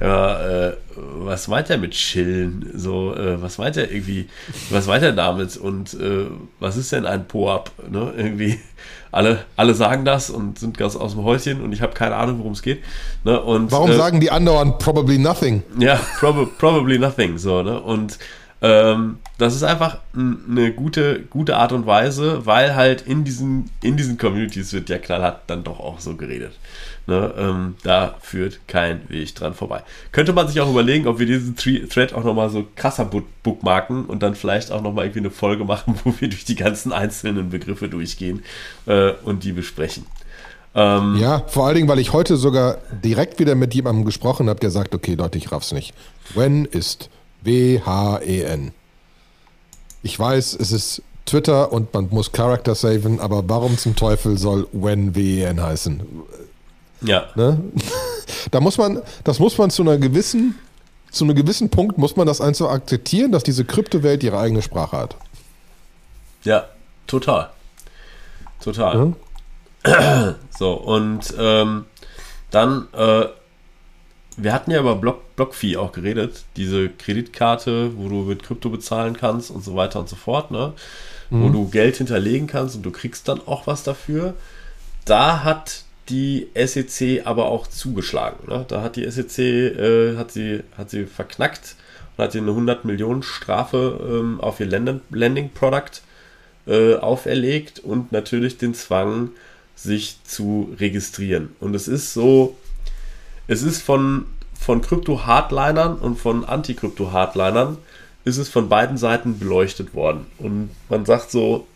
[0.00, 2.70] ja, äh, was meint er mit chillen?
[2.74, 4.28] So, äh, was meint er irgendwie,
[4.70, 5.56] was meint er damit?
[5.56, 6.26] Und äh,
[6.60, 7.72] was ist denn ein Po-Up?
[7.90, 8.12] Ne?
[8.16, 8.60] Irgendwie,
[9.10, 12.38] alle, alle sagen das und sind ganz aus dem Häuschen und ich habe keine Ahnung,
[12.38, 12.82] worum es geht.
[13.24, 13.40] Ne?
[13.40, 15.62] Und, Warum äh, sagen die anderen probably nothing?
[15.78, 17.38] Ja, prob probably nothing.
[17.38, 17.80] So, ne?
[17.80, 18.18] Und
[18.60, 23.96] ähm, das ist einfach eine gute, gute Art und Weise, weil halt in diesen, in
[23.96, 26.52] diesen Communities wird ja knallhart dann doch auch so geredet.
[27.08, 29.82] Ne, ähm, da führt kein Weg dran vorbei.
[30.12, 34.22] Könnte man sich auch überlegen, ob wir diesen Thread auch nochmal so krasser bookmarken und
[34.22, 37.88] dann vielleicht auch nochmal irgendwie eine Folge machen, wo wir durch die ganzen einzelnen Begriffe
[37.88, 38.42] durchgehen
[38.84, 40.04] äh, und die besprechen.
[40.74, 44.60] Ähm, ja, vor allen Dingen, weil ich heute sogar direkt wieder mit jemandem gesprochen habe,
[44.60, 45.94] der sagt, okay, Leute, ich raff's nicht.
[46.34, 47.08] When ist
[47.40, 48.72] W-H-E-N.
[50.02, 54.66] Ich weiß, es ist Twitter und man muss Character saven, aber warum zum Teufel soll
[54.72, 56.02] When W-E-N heißen?
[57.00, 57.28] Ja.
[57.34, 57.58] Ne?
[58.50, 60.54] Da muss man, das muss man zu einer gewissen,
[61.10, 64.96] zu einem gewissen Punkt muss man das einfach akzeptieren, dass diese Kryptowelt ihre eigene Sprache
[64.96, 65.16] hat.
[66.44, 66.66] Ja,
[67.06, 67.50] total.
[68.62, 69.14] Total.
[69.86, 70.34] Ja.
[70.58, 71.84] So, und ähm,
[72.50, 73.26] dann äh,
[74.38, 79.16] wir hatten ja über Block, Blockfee auch geredet, diese Kreditkarte, wo du mit Krypto bezahlen
[79.16, 80.72] kannst und so weiter und so fort, ne?
[81.30, 81.42] Mhm.
[81.42, 84.34] Wo du Geld hinterlegen kannst und du kriegst dann auch was dafür.
[85.04, 88.48] Da hat die SEC aber auch zugeschlagen.
[88.48, 88.64] Ne?
[88.68, 91.76] Da hat die SEC äh, hat sie, hat sie verknackt
[92.16, 96.02] und hat ihr eine 100 Millionen Strafe ähm, auf ihr Landing Product
[96.66, 99.30] äh, auferlegt und natürlich den Zwang,
[99.74, 101.54] sich zu registrieren.
[101.60, 102.56] Und es ist so,
[103.46, 107.78] es ist von, von Krypto-Hardlinern und von Anti-Krypto-Hardlinern
[108.24, 110.26] ist es von beiden Seiten beleuchtet worden.
[110.38, 111.66] Und man sagt so,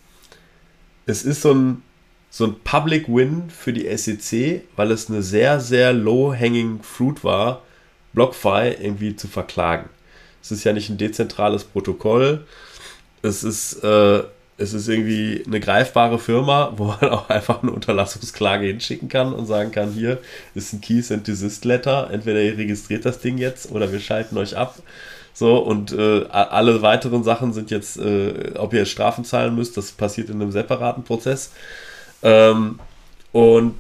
[1.06, 1.82] es ist so ein,
[2.32, 7.60] so ein Public Win für die SEC, weil es eine sehr, sehr low-hanging fruit war,
[8.14, 9.90] BlockFi irgendwie zu verklagen.
[10.42, 12.46] Es ist ja nicht ein dezentrales Protokoll.
[13.20, 14.22] Es ist äh,
[14.56, 19.44] es ist irgendwie eine greifbare Firma, wo man auch einfach eine Unterlassungsklage hinschicken kann und
[19.44, 20.18] sagen kann, hier
[20.54, 24.38] ist ein Keys and Desist Letter, entweder ihr registriert das Ding jetzt oder wir schalten
[24.38, 24.76] euch ab.
[25.34, 29.92] So, und äh, alle weiteren Sachen sind jetzt, äh, ob ihr Strafen zahlen müsst, das
[29.92, 31.52] passiert in einem separaten Prozess.
[32.22, 32.78] Ähm,
[33.32, 33.74] und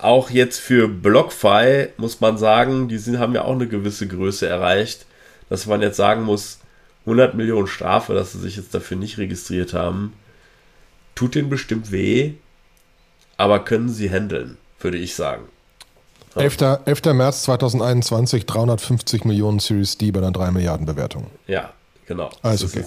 [0.00, 4.48] auch jetzt für BlockFi muss man sagen, die sind, haben ja auch eine gewisse Größe
[4.48, 5.06] erreicht,
[5.48, 6.58] dass man jetzt sagen muss,
[7.06, 10.12] 100 Millionen Strafe, dass sie sich jetzt dafür nicht registriert haben,
[11.14, 12.34] tut denen bestimmt weh,
[13.36, 15.44] aber können sie handeln, würde ich sagen.
[16.34, 16.58] 11.
[16.84, 17.04] 11.
[17.14, 21.26] März 2021, 350 Millionen Series D bei einer 3 Milliarden Bewertung.
[21.46, 21.72] Ja,
[22.08, 22.30] genau.
[22.42, 22.84] Alles okay.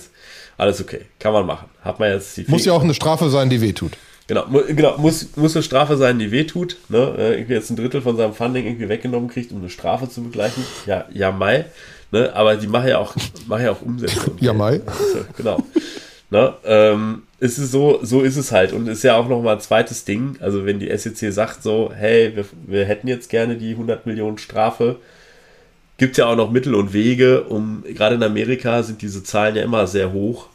[0.58, 1.06] alles okay.
[1.20, 1.70] Kann man machen.
[1.82, 3.94] Hat man jetzt die Muss ja auch eine Strafe sein, die weh tut.
[4.28, 6.78] Genau, mu genau muss, muss eine Strafe sein, die wehtut.
[6.90, 7.16] Ne?
[7.18, 10.24] Äh, irgendwie jetzt ein Drittel von seinem Funding irgendwie weggenommen kriegt, um eine Strafe zu
[10.24, 10.64] begleichen.
[10.86, 11.66] Ja, ja, Mai.
[12.12, 12.32] Ne?
[12.34, 13.14] Aber die machen ja auch,
[13.48, 14.32] machen ja auch Umsätze.
[14.40, 14.82] ja, Mai.
[15.38, 15.64] genau.
[16.30, 16.54] Ne?
[16.64, 18.72] Ähm, ist es so, so ist es halt.
[18.72, 20.38] Und ist ja auch nochmal ein zweites Ding.
[20.40, 24.38] Also, wenn die SEC sagt so, hey, wir, wir hätten jetzt gerne die 100 Millionen
[24.38, 24.96] Strafe,
[26.02, 29.56] gibt es ja auch noch Mittel und Wege, um, gerade in Amerika sind diese Zahlen
[29.56, 30.48] ja immer sehr hoch.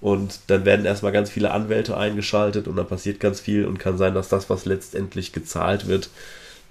[0.00, 3.98] Und dann werden erstmal ganz viele Anwälte eingeschaltet und dann passiert ganz viel und kann
[3.98, 6.08] sein, dass das, was letztendlich gezahlt wird,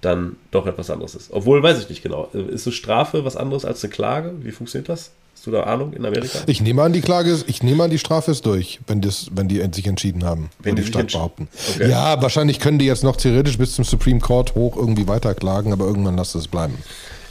[0.02, 1.32] dann doch etwas anderes ist.
[1.32, 2.30] Obwohl, weiß ich nicht genau.
[2.34, 4.34] Ist eine Strafe was anderes als eine Klage?
[4.42, 5.12] Wie funktioniert das?
[5.36, 6.40] Hast du da Ahnung in Amerika?
[6.48, 9.48] Ich nehme an, die Klage ich nehme an, die Strafe ist durch, wenn, das, wenn
[9.48, 10.50] die sich entschieden haben.
[10.64, 11.48] Wenn die, die Stadt behaupten.
[11.76, 11.92] Okay.
[11.92, 15.86] Ja, wahrscheinlich können die jetzt noch theoretisch bis zum Supreme Court hoch irgendwie weiterklagen, aber
[15.86, 16.76] irgendwann lassen es bleiben.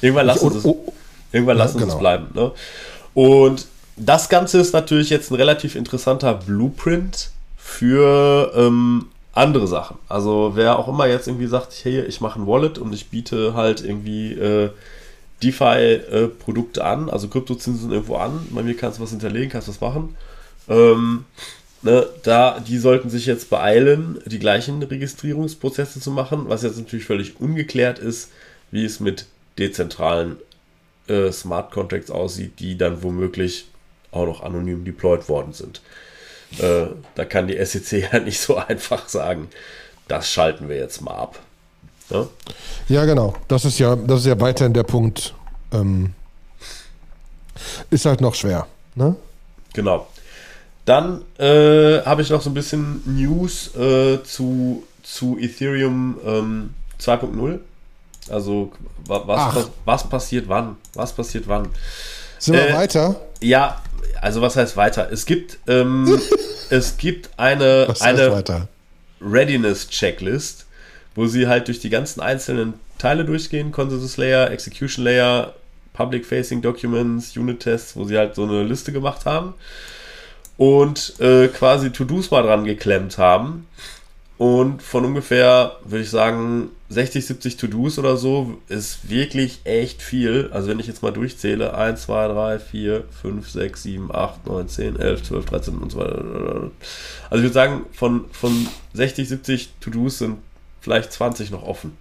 [0.05, 0.93] Irgendwann lassen sie es, oh,
[1.33, 1.95] irgendwann lassen ja, genau.
[1.95, 2.27] es bleiben.
[2.35, 2.53] Ne?
[3.15, 9.97] Und das Ganze ist natürlich jetzt ein relativ interessanter Blueprint für ähm, andere Sachen.
[10.09, 13.55] Also wer auch immer jetzt irgendwie sagt, hey, ich mache ein Wallet und ich biete
[13.55, 14.71] halt irgendwie äh,
[15.43, 19.81] DeFi-Produkte äh, an, also Kryptozinsen irgendwo an, bei mir kannst du was hinterlegen, kannst was
[19.81, 20.17] machen.
[20.69, 21.25] Ähm,
[21.83, 27.07] ne, da, die sollten sich jetzt beeilen, die gleichen Registrierungsprozesse zu machen, was jetzt natürlich
[27.07, 28.31] völlig ungeklärt ist,
[28.71, 29.27] wie es mit
[29.59, 30.37] dezentralen
[31.09, 33.67] äh, Smart Contracts aussieht, die dann womöglich
[34.11, 35.83] auch noch anonym deployed worden sind.
[36.59, 39.49] Äh, da kann die SEC ja nicht so einfach sagen,
[40.09, 41.39] das schalten wir jetzt mal ab.
[42.11, 42.27] Ja,
[42.89, 43.35] ja genau.
[43.49, 45.35] Das ist ja, das ist ja weiterhin der Punkt.
[45.73, 46.13] Ähm,
[47.91, 48.67] ist halt noch schwer.
[48.95, 49.17] Ne?
[49.73, 50.07] Genau.
[50.85, 57.61] Dann äh, habe ich noch so ein bisschen News äh, zu, zu Ethereum ähm, 2.0.
[58.31, 58.73] Also
[59.07, 60.77] was, was, passiert wann?
[60.95, 61.69] Was passiert wann?
[62.39, 63.21] Sind wir äh, weiter?
[63.41, 63.83] Ja,
[64.21, 65.11] also was heißt weiter?
[65.13, 66.21] Es gibt, ähm,
[66.71, 68.45] es gibt eine, eine
[69.21, 70.67] Readiness-Checklist,
[71.15, 75.55] wo sie halt durch die ganzen einzelnen Teile durchgehen, Consensus Layer, Execution Layer,
[75.93, 79.55] Public Facing Documents, Unit Tests, wo sie halt so eine Liste gemacht haben
[80.57, 83.67] und äh, quasi To-Dos mal dran geklemmt haben
[84.37, 90.51] und von ungefähr, würde ich sagen, 60, 70 To-Dos oder so ist wirklich echt viel.
[90.53, 94.69] Also wenn ich jetzt mal durchzähle, 1, 2, 3, 4, 5, 6, 7, 8, 9,
[94.69, 96.71] 10, 11, 12, 13 und so weiter.
[97.31, 100.39] Also ich würde sagen, von, von 60, 70 To-Dos sind
[100.81, 101.97] vielleicht 20 noch offen.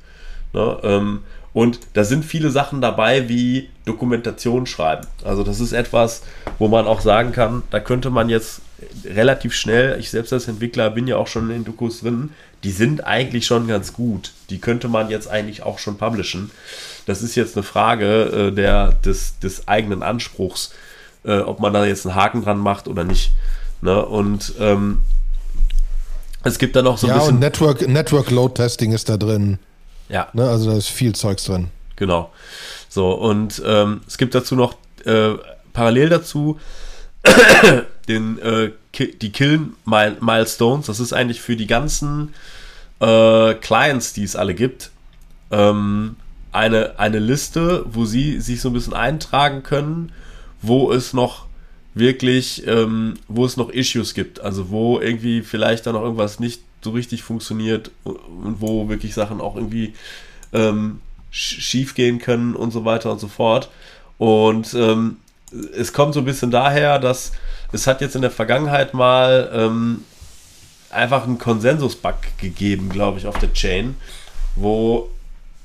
[0.54, 0.78] Ne?
[0.84, 1.19] Ähm,
[1.54, 5.06] und da sind viele Sachen dabei wie Dokumentation schreiben.
[5.24, 6.24] Also das ist etwas,
[6.58, 8.62] wo man auch sagen kann, da könnte man jetzt
[9.06, 12.32] relativ schnell, ich selbst als Entwickler bin ja auch schon in den Dokus drin,
[12.63, 14.32] die sind eigentlich schon ganz gut.
[14.50, 16.52] Die könnte man jetzt eigentlich auch schon publishen.
[17.06, 20.72] Das ist jetzt eine Frage äh, der, des, des eigenen Anspruchs,
[21.26, 23.32] äh, ob man da jetzt einen Haken dran macht oder nicht.
[23.82, 24.06] Ne?
[24.06, 25.00] Und ähm,
[26.43, 27.36] es gibt da noch so ein ja, bisschen.
[27.36, 29.60] Und Network, Network Load Testing ist da drin.
[30.08, 30.28] Ja.
[30.34, 30.48] Ne?
[30.48, 31.69] Also da ist viel Zeugs drin.
[31.96, 32.32] Genau.
[32.88, 35.32] So, und ähm, es gibt dazu noch äh,
[35.74, 36.60] parallel dazu
[38.07, 40.88] den, äh, die Killen Milestones.
[40.88, 42.33] Das ist eigentlich für die ganzen
[42.99, 44.91] äh, Clients, die es alle gibt,
[45.51, 46.15] ähm,
[46.51, 50.12] eine, eine Liste, wo sie sich so ein bisschen eintragen können,
[50.62, 51.47] wo es noch
[51.95, 54.39] wirklich, ähm, wo es noch Issues gibt.
[54.39, 59.41] Also wo irgendwie vielleicht dann noch irgendwas nicht so richtig funktioniert und wo wirklich Sachen
[59.41, 59.93] auch irgendwie
[60.51, 60.99] ähm,
[61.31, 63.69] schief gehen können und so weiter und so fort.
[64.17, 65.17] Und ähm,
[65.75, 67.31] es kommt so ein bisschen daher, dass
[67.71, 70.03] es hat jetzt in der Vergangenheit mal ähm,
[70.89, 73.95] einfach einen Konsensus-Bug gegeben, glaube ich, auf der Chain,
[74.55, 75.09] wo,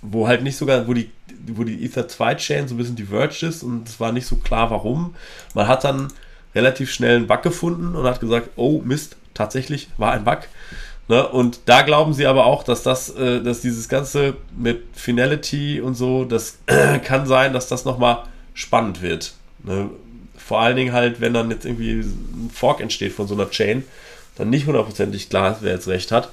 [0.01, 1.11] wo halt nicht sogar, wo die,
[1.49, 4.37] wo die Ether 2 Chain so ein bisschen diverged ist und es war nicht so
[4.37, 5.15] klar, warum.
[5.55, 6.09] Man hat dann
[6.55, 10.41] relativ schnell einen Bug gefunden und hat gesagt, oh Mist, tatsächlich war ein Bug.
[11.09, 11.27] Ne?
[11.27, 15.95] Und da glauben sie aber auch, dass das, äh, dass dieses Ganze mit Finality und
[15.95, 16.59] so, das
[17.05, 18.25] kann sein, dass das nochmal
[18.55, 19.35] spannend wird.
[19.65, 19.91] Ne?
[20.37, 23.85] Vor allen Dingen halt, wenn dann jetzt irgendwie ein Fork entsteht von so einer Chain,
[24.37, 26.31] dann nicht hundertprozentig klar ist, wer jetzt recht hat,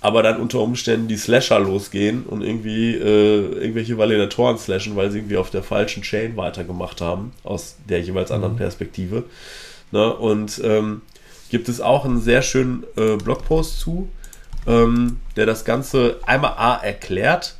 [0.00, 5.18] aber dann unter Umständen die Slasher losgehen und irgendwie äh, irgendwelche Validatoren slashen, weil sie
[5.18, 8.58] irgendwie auf der falschen Chain weitergemacht haben, aus der jeweils anderen mhm.
[8.58, 9.24] Perspektive.
[9.92, 10.12] Ne?
[10.12, 11.00] Und ähm,
[11.48, 14.10] gibt es auch einen sehr schönen äh, Blogpost zu,
[14.66, 17.54] ähm, der das Ganze einmal A erklärt,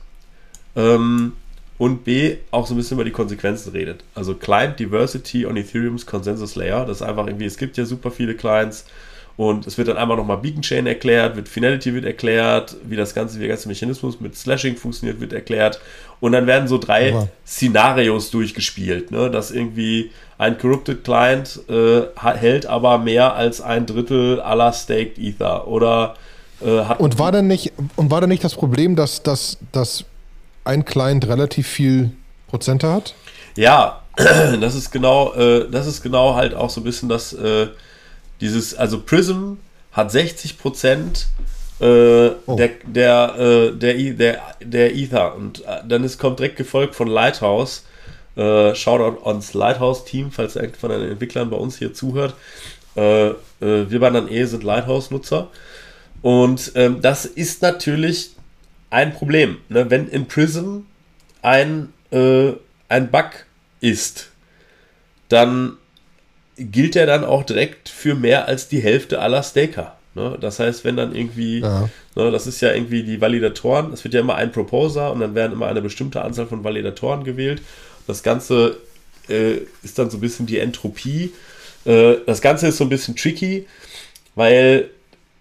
[0.77, 1.33] ähm,
[1.79, 4.05] und B, auch so ein bisschen über die Konsequenzen redet.
[4.15, 6.87] Also Client Diversity on Ethereum's Consensus Layer.
[6.87, 8.87] Das ist einfach irgendwie, es gibt ja super viele Clients
[9.37, 13.15] und es wird dann einmal nochmal Beacon Chain erklärt, wird Finality wird erklärt, wie das
[13.15, 15.81] ganze, wie der ganze Mechanismus mit Slashing funktioniert, wird erklärt.
[16.21, 17.29] Und dann werden so drei ja.
[17.45, 19.31] Szenarios durchgespielt, ne?
[19.31, 25.67] dass irgendwie ein Corrupted Client äh, hält aber mehr als ein Drittel aller Staked Ether
[25.67, 26.15] oder
[26.61, 30.05] Äh, und war dann nicht, und war dann nicht das Problem, dass, dass, dass
[30.65, 32.11] ein Client relativ viel
[32.49, 33.15] Prozente hat?
[33.57, 37.69] Ja, das ist genau, äh, das ist genau halt auch so ein bisschen das, äh,
[38.41, 39.55] dieses, also Prism
[39.93, 41.29] hat 60 Prozent
[41.81, 42.57] äh, oh.
[42.57, 47.09] der, der, äh, der, der, der Ether und äh, dann ist, kommt direkt gefolgt von
[47.09, 47.85] Lighthouse.
[48.37, 52.35] Äh, Shoutout ans Lighthouse-Team, falls irgend von den Entwicklern bei uns hier zuhört.
[52.97, 55.49] Wir bei dann eh sind Lighthouse-Nutzer.
[56.23, 58.34] Und ähm, das ist natürlich
[58.91, 59.59] ein Problem.
[59.69, 59.91] Ne?
[59.91, 60.81] Wenn in Prism
[61.43, 63.31] ein, ein Bug
[63.81, 64.31] ist,
[65.29, 65.77] dann
[66.57, 69.97] gilt er dann auch direkt für mehr als die Hälfte aller Staker.
[70.15, 70.39] Ne?
[70.41, 71.89] Das heißt, wenn dann irgendwie, ja.
[72.15, 75.35] ne, das ist ja irgendwie die Validatoren, es wird ja immer ein Proposer und dann
[75.35, 77.63] werden immer eine bestimmte Anzahl von Validatoren gewählt.
[78.07, 78.77] Das Ganze
[79.29, 81.33] äh, ist dann so ein bisschen die Entropie.
[81.85, 83.67] Äh, das Ganze ist so ein bisschen tricky,
[84.37, 84.91] weil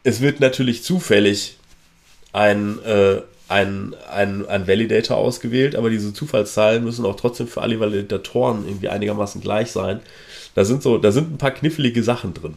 [0.04, 1.58] es wird natürlich zufällig
[2.32, 3.22] ein, äh,
[3.54, 8.90] ein, ein, ein Validator ausgewählt, aber diese Zufallszahlen müssen auch trotzdem für alle Validatoren irgendwie
[8.90, 10.00] einigermaßen gleich sein.
[10.56, 12.56] Da sind so, da sind ein paar knifflige Sachen drin.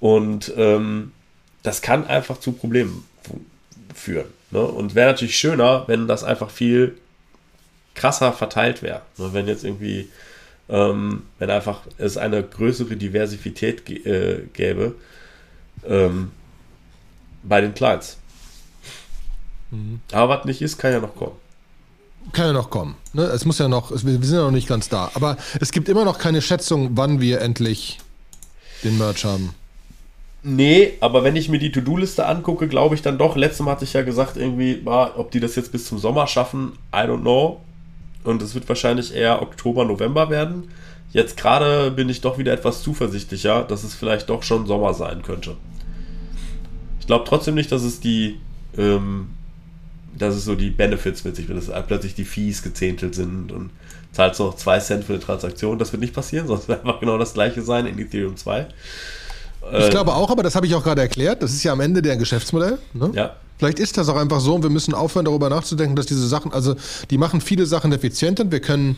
[0.00, 1.12] Und ähm,
[1.62, 3.04] das kann einfach zu Problemen
[3.94, 4.26] führen.
[4.50, 4.62] Ne?
[4.62, 6.96] Und wäre natürlich schöner, wenn das einfach viel
[7.94, 9.02] krasser verteilt wäre.
[9.18, 9.28] Ne?
[9.32, 10.08] Wenn jetzt irgendwie,
[10.70, 14.94] ähm, wenn einfach es eine größere Diversität äh, gäbe
[15.86, 16.30] ähm,
[17.42, 18.16] bei den Clients.
[19.72, 20.00] Mhm.
[20.12, 21.36] Aber was nicht ist, kann ja noch kommen.
[22.30, 22.94] Kann ja noch kommen.
[23.14, 23.24] Ne?
[23.24, 25.10] Es muss ja noch, wir sind ja noch nicht ganz da.
[25.14, 27.98] Aber es gibt immer noch keine Schätzung, wann wir endlich
[28.84, 29.54] den Merch haben.
[30.44, 33.84] Nee, aber wenn ich mir die To-Do-Liste angucke, glaube ich dann doch, letztes Mal hatte
[33.84, 37.60] ich ja gesagt, irgendwie, ob die das jetzt bis zum Sommer schaffen, I don't know.
[38.24, 40.68] Und es wird wahrscheinlich eher Oktober, November werden.
[41.12, 45.22] Jetzt gerade bin ich doch wieder etwas zuversichtlicher, dass es vielleicht doch schon Sommer sein
[45.22, 45.56] könnte.
[46.98, 48.40] Ich glaube trotzdem nicht, dass es die,
[48.76, 49.28] ähm,
[50.18, 53.70] dass es so die Benefits mit sich wird, dass plötzlich die Fees gezähntelt sind und
[54.12, 55.78] zahlst noch 2 Cent für eine Transaktion.
[55.78, 58.66] Das wird nicht passieren, sonst wird einfach genau das gleiche sein in Ethereum 2.
[59.78, 61.40] Ich glaube auch, aber das habe ich auch gerade erklärt.
[61.40, 62.78] Das ist ja am Ende der Geschäftsmodell.
[62.94, 63.12] Ne?
[63.14, 63.36] Ja.
[63.58, 66.52] Vielleicht ist das auch einfach so und wir müssen aufhören, darüber nachzudenken, dass diese Sachen,
[66.52, 66.74] also
[67.10, 68.50] die machen viele Sachen effizienter.
[68.50, 68.96] Wir können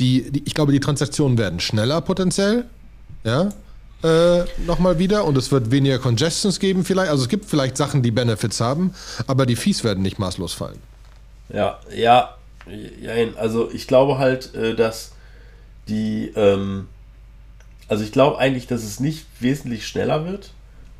[0.00, 2.64] die, die ich glaube, die Transaktionen werden schneller potenziell.
[3.24, 3.50] Ja.
[4.02, 7.10] Äh, nochmal wieder und es wird weniger Congestions geben vielleicht.
[7.10, 8.94] Also es gibt vielleicht Sachen, die Benefits haben,
[9.26, 10.78] aber die Fees werden nicht maßlos fallen.
[11.48, 12.36] Ja, ja,
[13.36, 15.12] also ich glaube halt, äh, dass
[15.88, 16.88] die, ähm,
[17.88, 20.50] also ich glaube eigentlich, dass es nicht wesentlich schneller wird.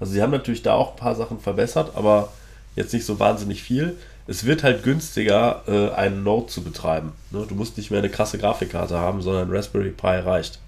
[0.01, 2.33] Also sie haben natürlich da auch ein paar Sachen verbessert, aber
[2.77, 3.97] jetzt nicht so wahnsinnig viel.
[4.27, 7.13] Es wird halt günstiger, äh, einen Node zu betreiben.
[7.31, 7.45] Ne?
[7.49, 10.61] Du musst nicht mehr eine krasse Grafikkarte haben, sondern Raspberry Pi reicht.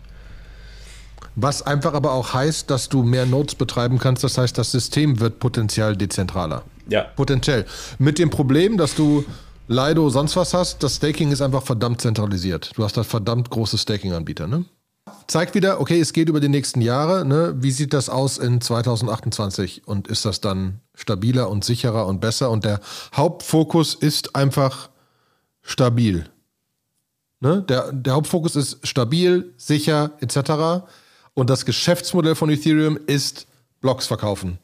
[1.40, 4.24] Was einfach aber auch heißt, dass du mehr Nodes betreiben kannst.
[4.24, 6.64] Das heißt, das System wird potenziell dezentraler.
[6.88, 7.02] Ja.
[7.02, 7.64] Potenziell.
[7.98, 9.24] Mit dem Problem, dass du
[9.68, 12.72] Lido sonst was hast, das Staking ist einfach verdammt zentralisiert.
[12.74, 14.64] Du hast da verdammt große Staking-Anbieter, ne?
[15.28, 17.24] zeigt wieder, okay, es geht über die nächsten Jahre.
[17.24, 17.54] Ne?
[17.58, 19.86] Wie sieht das aus in 2028?
[19.86, 22.50] Und ist das dann stabiler und sicherer und besser?
[22.50, 22.80] Und der
[23.14, 24.90] Hauptfokus ist einfach
[25.62, 26.28] stabil.
[27.40, 27.62] Ne?
[27.68, 30.88] Der, der Hauptfokus ist stabil, sicher etc.
[31.38, 33.46] Und das Geschäftsmodell von Ethereum ist
[33.80, 34.58] Blocks verkaufen.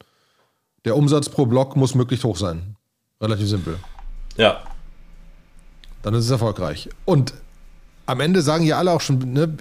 [0.83, 2.75] Der Umsatz pro Block muss möglichst hoch sein.
[3.21, 3.79] Relativ simpel.
[4.35, 4.61] Ja.
[6.01, 6.89] Dann ist es erfolgreich.
[7.05, 7.33] Und
[8.07, 9.55] am Ende sagen ja alle auch schon, ne,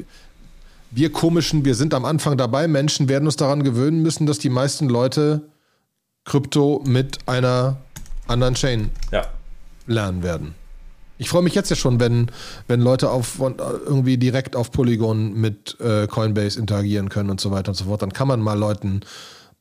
[0.91, 4.51] wir komischen, wir sind am Anfang dabei, Menschen werden uns daran gewöhnen müssen, dass die
[4.51, 5.43] meisten Leute
[6.25, 7.77] Krypto mit einer
[8.27, 9.25] anderen Chain ja.
[9.87, 10.57] lernen werden.
[11.17, 12.31] Ich freue mich jetzt ja schon, wenn,
[12.67, 17.69] wenn Leute auf, irgendwie direkt auf Polygon mit äh, Coinbase interagieren können und so weiter
[17.69, 18.03] und so fort.
[18.03, 19.01] Dann kann man mal Leuten,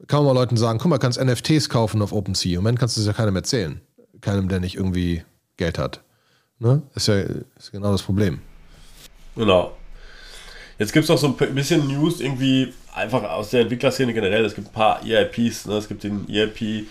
[0.08, 2.54] kann man mal Leuten sagen, guck mal, kannst NFTs kaufen auf OpenSea.
[2.54, 3.82] Im Moment kannst du es ja keinem erzählen.
[4.22, 5.24] Keinem, der nicht irgendwie
[5.58, 6.02] Geld hat.
[6.60, 6.82] Ne?
[6.96, 8.40] Ist ja ist genau das Problem.
[9.36, 9.76] Genau.
[10.80, 14.44] Jetzt gibt es noch so ein bisschen News irgendwie einfach aus der Entwicklerszene generell.
[14.46, 15.68] Es gibt ein paar EIPs.
[15.68, 15.76] Ne?
[15.76, 16.88] Es gibt den EIP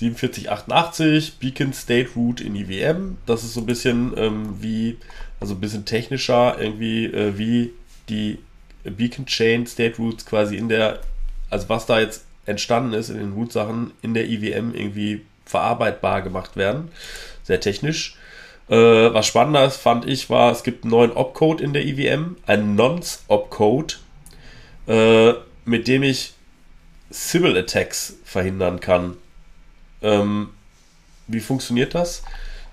[0.00, 3.18] 4788, Beacon State Root in IWM.
[3.26, 4.96] Das ist so ein bisschen ähm, wie,
[5.40, 7.72] also ein bisschen technischer, irgendwie äh, wie
[8.08, 8.38] die
[8.84, 11.00] Beacon Chain State Roots quasi in der,
[11.50, 16.56] also was da jetzt entstanden ist in den Root-Sachen in der IWM irgendwie verarbeitbar gemacht
[16.56, 16.90] werden.
[17.42, 18.16] Sehr technisch.
[18.70, 22.36] Äh, was spannender ist, fand ich, war, es gibt einen neuen Opcode in der EVM,
[22.46, 23.98] einen Nonce-Opcode,
[24.86, 25.32] äh,
[25.64, 26.34] mit dem ich
[27.10, 29.16] Sybil-Attacks verhindern kann.
[30.02, 30.50] Ähm,
[31.26, 32.22] wie funktioniert das?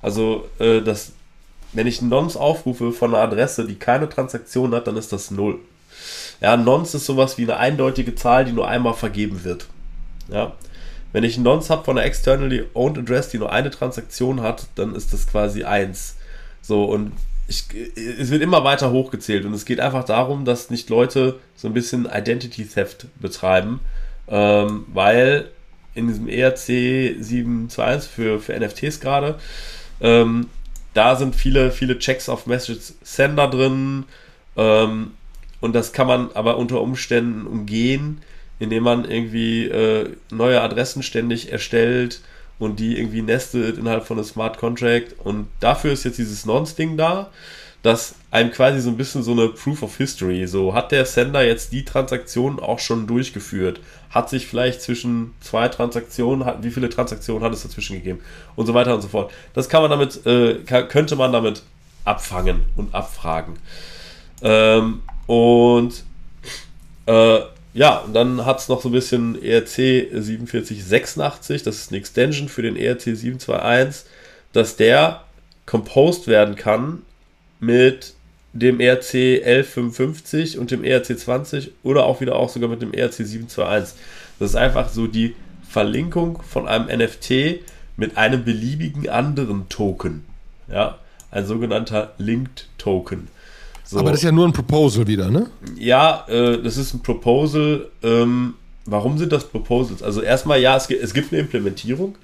[0.02, 1.14] Also, äh, das,
[1.74, 5.60] wenn ich Nonce aufrufe von einer Adresse, die keine Transaktion hat, dann ist das null.
[6.42, 9.68] Ja, Nonce ist sowas wie eine eindeutige Zahl, die nur einmal vergeben wird.
[10.30, 10.54] Ja.
[11.14, 14.68] Wenn ich einen Nonce habe von einer externally owned Address, die nur eine Transaktion hat,
[14.76, 16.16] dann ist das quasi eins.
[16.62, 17.14] So, und
[17.48, 17.66] ich,
[17.96, 21.74] es wird immer weiter hochgezählt und es geht einfach darum, dass nicht Leute so ein
[21.74, 23.80] bisschen Identity Theft betreiben,
[24.28, 25.50] ähm, weil
[25.98, 26.66] in diesem ERC
[27.20, 29.40] 721 für, für NFTs gerade,
[30.00, 30.48] ähm,
[30.94, 34.06] da sind viele, viele Checks auf Message Sender drin.
[34.56, 35.12] Ähm,
[35.60, 38.22] und das kann man aber unter Umständen umgehen,
[38.60, 42.22] indem man irgendwie äh, neue Adressen ständig erstellt
[42.60, 45.16] und die irgendwie nestet innerhalb von einem Smart Contract.
[45.20, 47.32] Und dafür ist jetzt dieses Nonce-Ding da,
[47.84, 50.48] das einem quasi so ein bisschen so eine Proof of History.
[50.48, 53.80] So hat der Sender jetzt die Transaktion auch schon durchgeführt?
[54.10, 58.20] Hat sich vielleicht zwischen zwei Transaktionen, wie viele Transaktionen hat es dazwischen gegeben?
[58.56, 59.32] Und so weiter und so fort.
[59.54, 61.64] Das kann man damit, äh, könnte man damit
[62.04, 63.58] abfangen und abfragen.
[64.42, 66.04] Ähm, und
[67.06, 67.40] äh,
[67.74, 72.50] ja, und dann hat es noch so ein bisschen ERC 4786, das ist eine Extension
[72.50, 74.10] für den ERC 721,
[74.52, 75.22] dass der
[75.66, 77.04] composed werden kann
[77.60, 78.14] mit
[78.54, 83.14] dem ERC 1155 und dem ERC 20 oder auch wieder auch sogar mit dem ERC
[83.14, 83.98] 721.
[84.40, 85.36] Das ist einfach so die
[85.68, 87.62] Verlinkung von einem NFT
[87.98, 90.26] mit einem beliebigen anderen Token.
[90.72, 90.98] Ja,
[91.32, 93.28] ein sogenannter Linked Token.
[93.84, 94.00] So.
[94.00, 95.50] Aber das ist ja nur ein Proposal wieder, ne?
[95.78, 97.88] Ja, äh, das ist ein Proposal.
[98.04, 98.56] Ähm,
[98.86, 100.04] warum sind das Proposals?
[100.04, 102.16] Also erstmal, ja, es, es gibt eine Implementierung.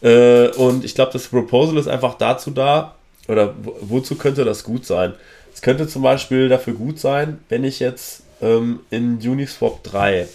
[0.00, 2.96] Äh, und ich glaube, das Proposal ist einfach dazu da,
[3.30, 5.14] oder wozu könnte das gut sein?
[5.54, 10.28] Es könnte zum Beispiel dafür gut sein, wenn ich jetzt ähm, in Uniswap 3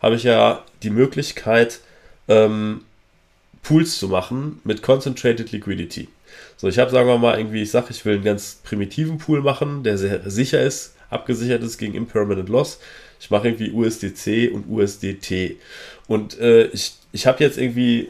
[0.00, 1.80] habe ich ja die Möglichkeit,
[2.28, 2.82] ähm,
[3.62, 6.08] Pools zu machen mit Concentrated Liquidity.
[6.56, 9.42] So, ich habe, sagen wir mal, irgendwie, ich sage, ich will einen ganz primitiven Pool
[9.42, 12.80] machen, der sehr sicher ist, abgesichert ist gegen Impermanent Loss.
[13.20, 15.56] Ich mache irgendwie USDC und USDT.
[16.06, 18.08] Und äh, ich, ich habe jetzt irgendwie,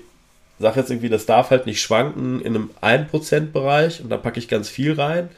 [0.61, 4.49] sage jetzt irgendwie, das darf halt nicht schwanken in einem 1%-Bereich und da packe ich
[4.49, 5.31] ganz viel rein.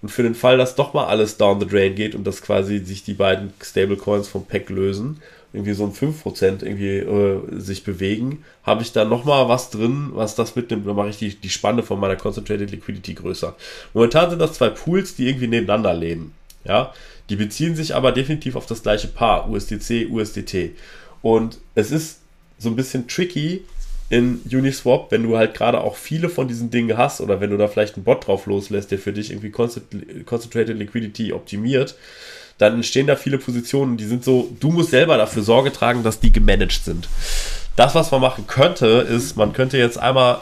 [0.00, 2.78] Und für den Fall, dass doch mal alles down the drain geht und dass quasi
[2.78, 5.20] sich die beiden Stablecoins vom Pack lösen,
[5.52, 10.36] irgendwie so ein 5% irgendwie äh, sich bewegen, habe ich da nochmal was drin, was
[10.36, 10.86] das mitnimmt.
[10.86, 13.56] Dann mache ich die, die Spanne von meiner Concentrated Liquidity größer.
[13.94, 16.34] Momentan sind das zwei Pools, die irgendwie nebeneinander leben.
[16.64, 16.92] Ja,
[17.30, 20.76] die beziehen sich aber definitiv auf das gleiche Paar, USDC, USDT.
[21.22, 22.20] Und es ist
[22.58, 23.64] so ein bisschen tricky
[24.10, 27.58] in Uniswap, wenn du halt gerade auch viele von diesen Dingen hast oder wenn du
[27.58, 31.94] da vielleicht einen Bot drauf loslässt, der für dich irgendwie Concentrated Liquidity optimiert,
[32.56, 36.20] dann entstehen da viele Positionen, die sind so, du musst selber dafür Sorge tragen, dass
[36.20, 37.08] die gemanagt sind.
[37.76, 40.40] Das, was man machen könnte, ist, man könnte jetzt einmal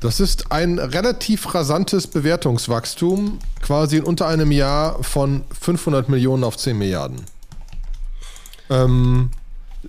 [0.00, 6.56] Das ist ein relativ rasantes Bewertungswachstum, quasi in unter einem Jahr von 500 Millionen auf
[6.56, 7.20] 10 Milliarden.
[8.70, 9.30] Ähm,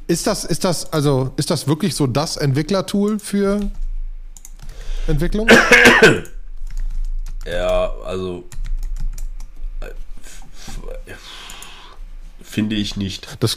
[0.07, 3.71] ist das, ist das, also, ist das wirklich so das Entwicklertool für
[5.07, 5.47] Entwicklung?
[7.45, 8.43] Ja, also
[9.81, 9.87] äh,
[12.41, 13.27] finde ich nicht.
[13.39, 13.55] Das,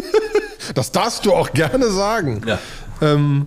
[0.74, 2.42] das darfst du auch gerne sagen.
[2.46, 2.58] Ja.
[3.00, 3.46] Ähm,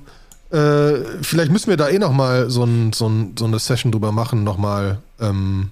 [0.51, 3.91] äh, vielleicht müssen wir da eh noch mal so, ein, so, ein, so eine Session
[3.91, 5.71] drüber machen, noch mal, ähm,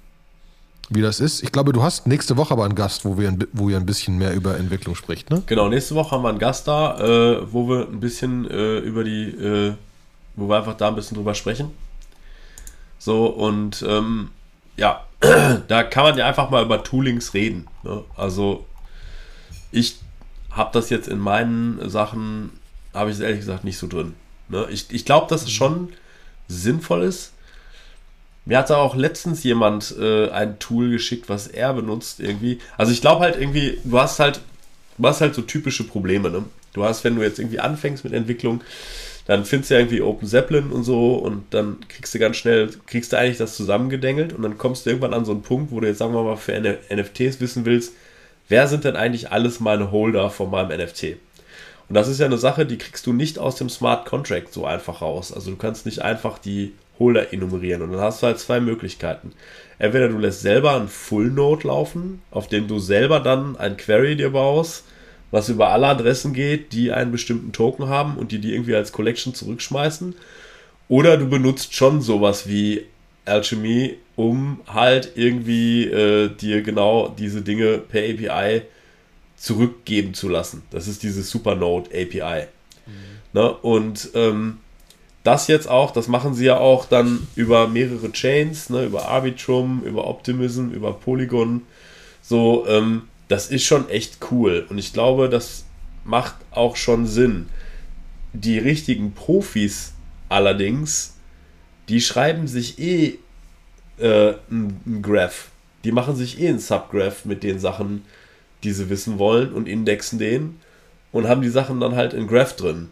[0.90, 1.42] wie das ist.
[1.42, 3.86] Ich glaube, du hast nächste Woche aber einen Gast, wo, wir, ein- wo ihr ein
[3.86, 5.42] bisschen mehr über Entwicklung spricht, ne?
[5.46, 9.02] Genau, nächste Woche haben wir einen Gast da, äh, wo wir ein bisschen äh, über
[9.02, 9.72] die, äh,
[10.36, 11.70] wo wir einfach da ein bisschen drüber sprechen.
[12.98, 14.30] So, und ähm,
[14.76, 15.04] ja,
[15.68, 17.66] da kann man ja einfach mal über Toolings reden.
[17.82, 18.04] Ne?
[18.16, 18.66] Also,
[19.72, 19.98] ich
[20.50, 22.50] habe das jetzt in meinen Sachen,
[22.94, 24.14] habe ich es ehrlich gesagt nicht so drin.
[24.48, 24.66] Ne?
[24.70, 25.92] Ich, ich glaube, dass es schon
[26.48, 27.32] sinnvoll ist.
[28.44, 32.60] Mir hat da auch letztens jemand äh, ein Tool geschickt, was er benutzt irgendwie.
[32.78, 34.40] Also ich glaube halt irgendwie, du hast halt,
[34.96, 36.30] du hast halt so typische Probleme.
[36.30, 36.44] Ne?
[36.72, 38.60] Du hast, wenn du jetzt irgendwie anfängst mit Entwicklung,
[39.26, 42.70] dann findest du ja irgendwie Open Zeppelin und so und dann kriegst du ganz schnell,
[42.86, 45.80] kriegst du eigentlich das zusammengedengelt und dann kommst du irgendwann an so einen Punkt, wo
[45.80, 47.94] du jetzt sagen wir mal für N- NFTs wissen willst,
[48.48, 51.16] wer sind denn eigentlich alles meine Holder von meinem NFT?
[51.88, 54.66] Und das ist ja eine Sache, die kriegst du nicht aus dem Smart Contract so
[54.66, 55.32] einfach raus.
[55.32, 57.82] Also du kannst nicht einfach die Holder enumerieren.
[57.82, 59.32] Und dann hast du halt zwei Möglichkeiten.
[59.78, 64.16] Entweder du lässt selber einen Full Node laufen, auf dem du selber dann ein Query
[64.16, 64.84] dir baust,
[65.30, 68.92] was über alle Adressen geht, die einen bestimmten Token haben und die die irgendwie als
[68.92, 70.14] Collection zurückschmeißen.
[70.88, 72.86] Oder du benutzt schon sowas wie
[73.24, 78.62] Alchemy, um halt irgendwie äh, dir genau diese Dinge per API
[79.36, 80.62] zurückgeben zu lassen.
[80.70, 82.46] Das ist diese Supernode API.
[83.32, 83.52] Ne?
[83.52, 84.58] Und ähm,
[85.22, 88.84] das jetzt auch, das machen sie ja auch dann über mehrere Chains, ne?
[88.84, 91.62] über Arbitrum, über Optimism, über Polygon.
[92.22, 94.66] So, ähm, das ist schon echt cool.
[94.68, 95.64] Und ich glaube, das
[96.04, 97.48] macht auch schon Sinn.
[98.32, 99.94] Die richtigen Profis
[100.28, 101.16] allerdings,
[101.88, 103.18] die schreiben sich eh
[103.98, 105.48] äh, ein, ein Graph.
[105.84, 108.04] Die machen sich eh ein Subgraph mit den Sachen,
[108.62, 110.60] die sie wissen wollen und indexen den
[111.12, 112.90] und haben die Sachen dann halt in Graph drin.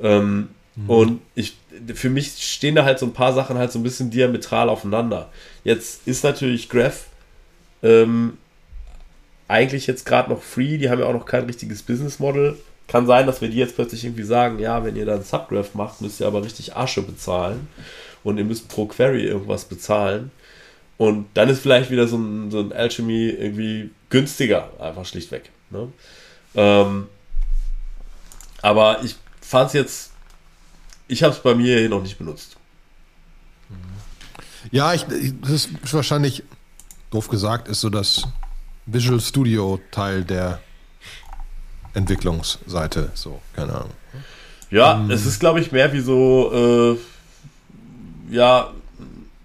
[0.00, 0.48] Ähm,
[0.88, 1.56] Und ich,
[1.94, 5.30] für mich stehen da halt so ein paar Sachen halt so ein bisschen diametral aufeinander.
[5.62, 7.06] Jetzt ist natürlich Graph
[7.82, 8.38] ähm,
[9.48, 12.58] eigentlich jetzt gerade noch free, die haben ja auch noch kein richtiges Business Model.
[12.86, 16.00] Kann sein, dass wir die jetzt plötzlich irgendwie sagen, ja, wenn ihr dann Subgraph macht,
[16.00, 17.68] müsst ihr aber richtig Asche bezahlen
[18.22, 20.30] und ihr müsst pro Query irgendwas bezahlen.
[20.96, 25.50] Und dann ist vielleicht wieder so ein, so ein Alchemy irgendwie günstiger, einfach schlichtweg.
[25.70, 25.88] Ne?
[26.54, 27.08] Ähm,
[28.62, 30.12] aber ich fand es jetzt,
[31.08, 32.56] ich habe es bei mir hier noch nicht benutzt.
[34.70, 35.04] Ja, ich,
[35.42, 36.44] das ist wahrscheinlich,
[37.10, 38.26] doof gesagt, ist so das
[38.86, 40.60] Visual Studio Teil der
[41.94, 43.10] Entwicklungsseite.
[43.14, 43.90] So, keine Ahnung.
[44.70, 46.96] Ja, es ist, glaube ich, mehr wie so,
[48.30, 48.72] äh, ja,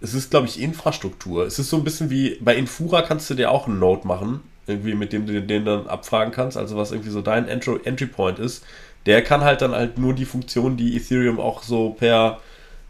[0.01, 1.45] es ist, glaube ich, Infrastruktur.
[1.45, 4.41] Es ist so ein bisschen wie, bei Infura kannst du dir auch einen Node machen,
[4.65, 8.07] irgendwie, mit dem du den dann abfragen kannst, also was irgendwie so dein Entry, Entry
[8.07, 8.63] Point ist.
[9.05, 12.39] Der kann halt dann halt nur die Funktion, die Ethereum auch so per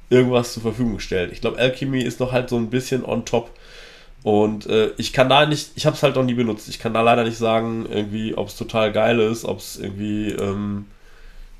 [0.10, 1.32] irgendwas zur Verfügung stellt.
[1.32, 3.52] Ich glaube, Alchemy ist noch halt so ein bisschen on top.
[4.24, 6.68] Und äh, ich kann da nicht, ich habe es halt noch nie benutzt.
[6.68, 10.32] Ich kann da leider nicht sagen, irgendwie, ob es total geil ist, ob es irgendwie,
[10.32, 10.86] ähm,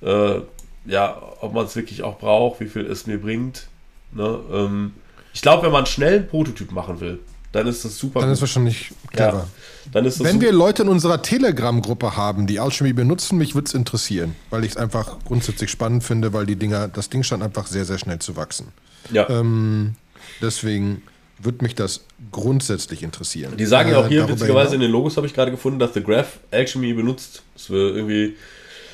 [0.02, 0.42] äh,
[0.86, 3.68] ja, ob man es wirklich auch braucht, wie viel es mir bringt.
[4.12, 4.40] Ne?
[4.52, 4.94] Ähm,
[5.34, 7.20] ich glaube, wenn man schnell einen Prototyp machen will,
[7.52, 8.20] dann ist das super.
[8.20, 8.42] Dann ist gut.
[8.42, 9.38] wahrscheinlich clever.
[9.38, 9.48] ja,
[9.92, 13.68] dann ist das Wenn wir Leute in unserer Telegram-Gruppe haben, die Alchemy benutzen, mich würde
[13.68, 17.42] es interessieren, weil ich es einfach grundsätzlich spannend finde, weil die Dinger, das Ding scheint
[17.42, 18.68] einfach sehr, sehr schnell zu wachsen.
[19.12, 19.30] ja.
[19.30, 19.96] Ähm,
[20.42, 21.02] deswegen
[21.40, 23.58] würde mich das grundsätzlich interessieren.
[23.58, 25.94] Die sagen ja auch Äh, hier, witzigerweise in den Logos habe ich gerade gefunden, dass
[25.94, 27.44] The Graph Alchemy benutzt.
[27.54, 28.36] Das wir irgendwie.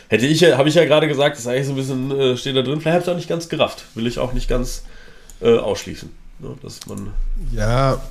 [0.07, 2.37] Hätte ich ja, habe ich ja gerade gesagt, das ist eigentlich so ein bisschen, äh,
[2.37, 2.79] steht da drin.
[2.79, 3.85] Vielleicht habe ich es auch nicht ganz gerafft.
[3.95, 4.83] Will ich auch nicht ganz
[5.41, 6.09] äh, ausschließen.
[6.39, 7.13] Ne, dass man.
[7.51, 8.01] Ja.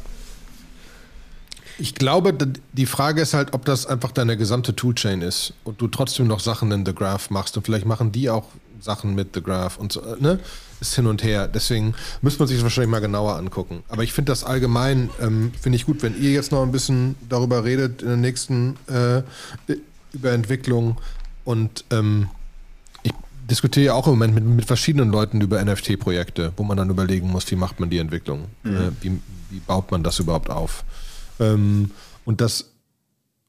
[1.76, 2.36] Ich glaube,
[2.72, 6.38] die Frage ist halt, ob das einfach deine gesamte Toolchain ist und du trotzdem noch
[6.38, 8.46] Sachen in The Graph machst und vielleicht machen die auch
[8.84, 10.38] Sachen mit The Graph und so, äh, ne?
[10.80, 11.48] Ist hin und her.
[11.48, 13.82] Deswegen müsste man sich das wahrscheinlich mal genauer angucken.
[13.88, 17.14] Aber ich finde das allgemein, ähm, finde ich gut, wenn ihr jetzt noch ein bisschen
[17.28, 19.22] darüber redet in der nächsten, äh,
[20.12, 20.98] über Entwicklung
[21.44, 22.28] und ähm,
[23.02, 23.12] ich
[23.50, 27.30] diskutiere ja auch im Moment mit, mit verschiedenen Leuten über NFT-Projekte, wo man dann überlegen
[27.30, 28.44] muss, wie macht man die Entwicklung?
[28.64, 29.18] Äh, wie,
[29.50, 30.84] wie baut man das überhaupt auf?
[31.40, 31.90] Ähm,
[32.24, 32.66] und das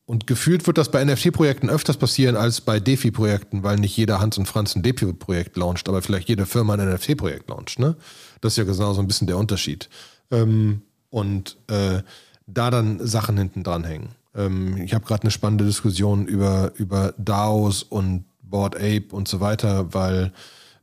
[0.08, 4.38] und gefühlt wird das bei NFT-Projekten öfters passieren als bei DeFi-Projekten, weil nicht jeder Hans
[4.38, 7.80] und Franz ein DeFi-Projekt launcht, aber vielleicht jede Firma ein NFT-Projekt launcht.
[7.80, 7.96] Ne?
[8.42, 9.90] Das ist ja genau so ein bisschen der Unterschied.
[10.30, 12.04] Ähm, und äh,
[12.46, 14.10] da dann Sachen hinten dran hängen.
[14.36, 19.40] Ähm, ich habe gerade eine spannende Diskussion über, über DAOs und Board Ape und so
[19.40, 20.34] weiter, weil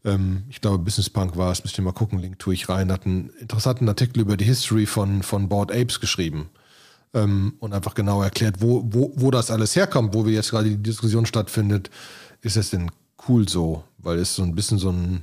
[0.04, 2.90] ähm, ich glaube, Business Punk war es, müsst ihr mal gucken, Link tue ich rein,
[2.90, 6.50] hat einen interessanten Artikel über die History von, von Board Apes geschrieben
[7.14, 10.70] ähm, und einfach genau erklärt, wo, wo, wo das alles herkommt, wo wir jetzt gerade
[10.70, 11.90] die Diskussion stattfindet.
[12.40, 12.90] Ist es denn
[13.28, 13.84] cool so?
[13.98, 15.22] Weil es so ein bisschen so ein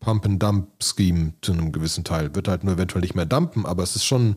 [0.00, 2.34] Pump-and-Dump-Scheme zu einem gewissen Teil.
[2.34, 4.36] Wird halt nur eventuell nicht mehr dumpen, aber es ist schon.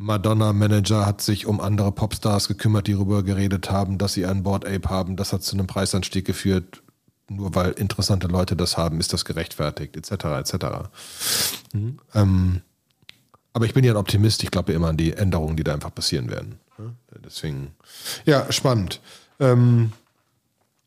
[0.00, 4.64] Madonna-Manager hat sich um andere Popstars gekümmert, die darüber geredet haben, dass sie einen Board
[4.64, 5.16] Ape haben.
[5.16, 6.84] Das hat zu einem Preisanstieg geführt.
[7.28, 10.24] Nur weil interessante Leute das haben, ist das gerechtfertigt, etc.
[10.38, 10.54] etc.
[11.72, 11.98] Mhm.
[12.14, 12.62] Ähm,
[13.58, 14.44] aber ich bin ja ein Optimist.
[14.44, 16.60] Ich glaube immer an die Änderungen, die da einfach passieren werden.
[17.24, 17.72] Deswegen,
[18.24, 19.00] ja, spannend.
[19.40, 19.90] Ähm,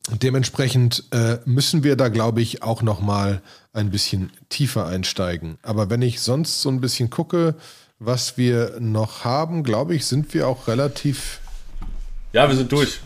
[0.09, 3.41] dementsprechend äh, müssen wir da, glaube ich, auch noch mal
[3.73, 5.57] ein bisschen tiefer einsteigen.
[5.63, 7.55] Aber wenn ich sonst so ein bisschen gucke,
[7.99, 11.41] was wir noch haben, glaube ich, sind wir auch relativ.
[12.31, 13.01] Ja, wir sind durch.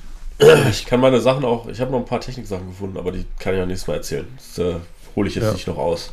[0.69, 1.67] Ich kann meine Sachen auch.
[1.69, 4.27] Ich habe noch ein paar Techniksachen gefunden, aber die kann ich ja nächstes Mal erzählen.
[4.37, 4.75] Das äh,
[5.15, 5.53] hole ich jetzt ja.
[5.53, 6.11] nicht noch aus.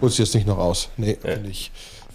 [0.00, 0.90] Holst du jetzt nicht noch aus?
[0.96, 1.38] Nee, ja.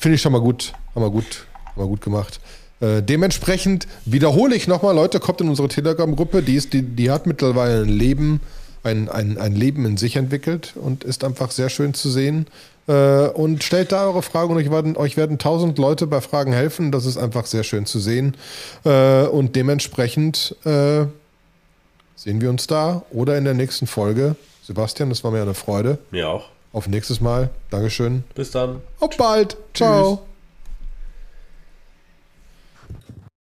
[0.01, 0.73] Finde ich, schon mal gut.
[0.95, 2.39] Haben wir gut, haben wir gut gemacht.
[2.81, 7.83] Äh, dementsprechend wiederhole ich nochmal, Leute, kommt in unsere Telegram-Gruppe, die, die, die hat mittlerweile
[7.83, 8.41] ein Leben,
[8.83, 12.47] ein, ein, ein Leben in sich entwickelt und ist einfach sehr schön zu sehen.
[12.87, 16.51] Äh, und stellt da eure Fragen und euch werden, euch werden tausend Leute bei Fragen
[16.51, 16.91] helfen.
[16.91, 18.35] Das ist einfach sehr schön zu sehen.
[18.83, 21.05] Äh, und dementsprechend äh,
[22.15, 24.35] sehen wir uns da oder in der nächsten Folge.
[24.63, 25.99] Sebastian, das war mir eine Freude.
[26.09, 26.50] Mir auch.
[26.73, 27.49] Auf nächstes Mal.
[27.69, 28.23] Dankeschön.
[28.35, 28.81] Bis dann.
[28.99, 29.57] Auf bald.
[29.73, 30.15] Ciao.
[30.15, 30.30] Tschüss.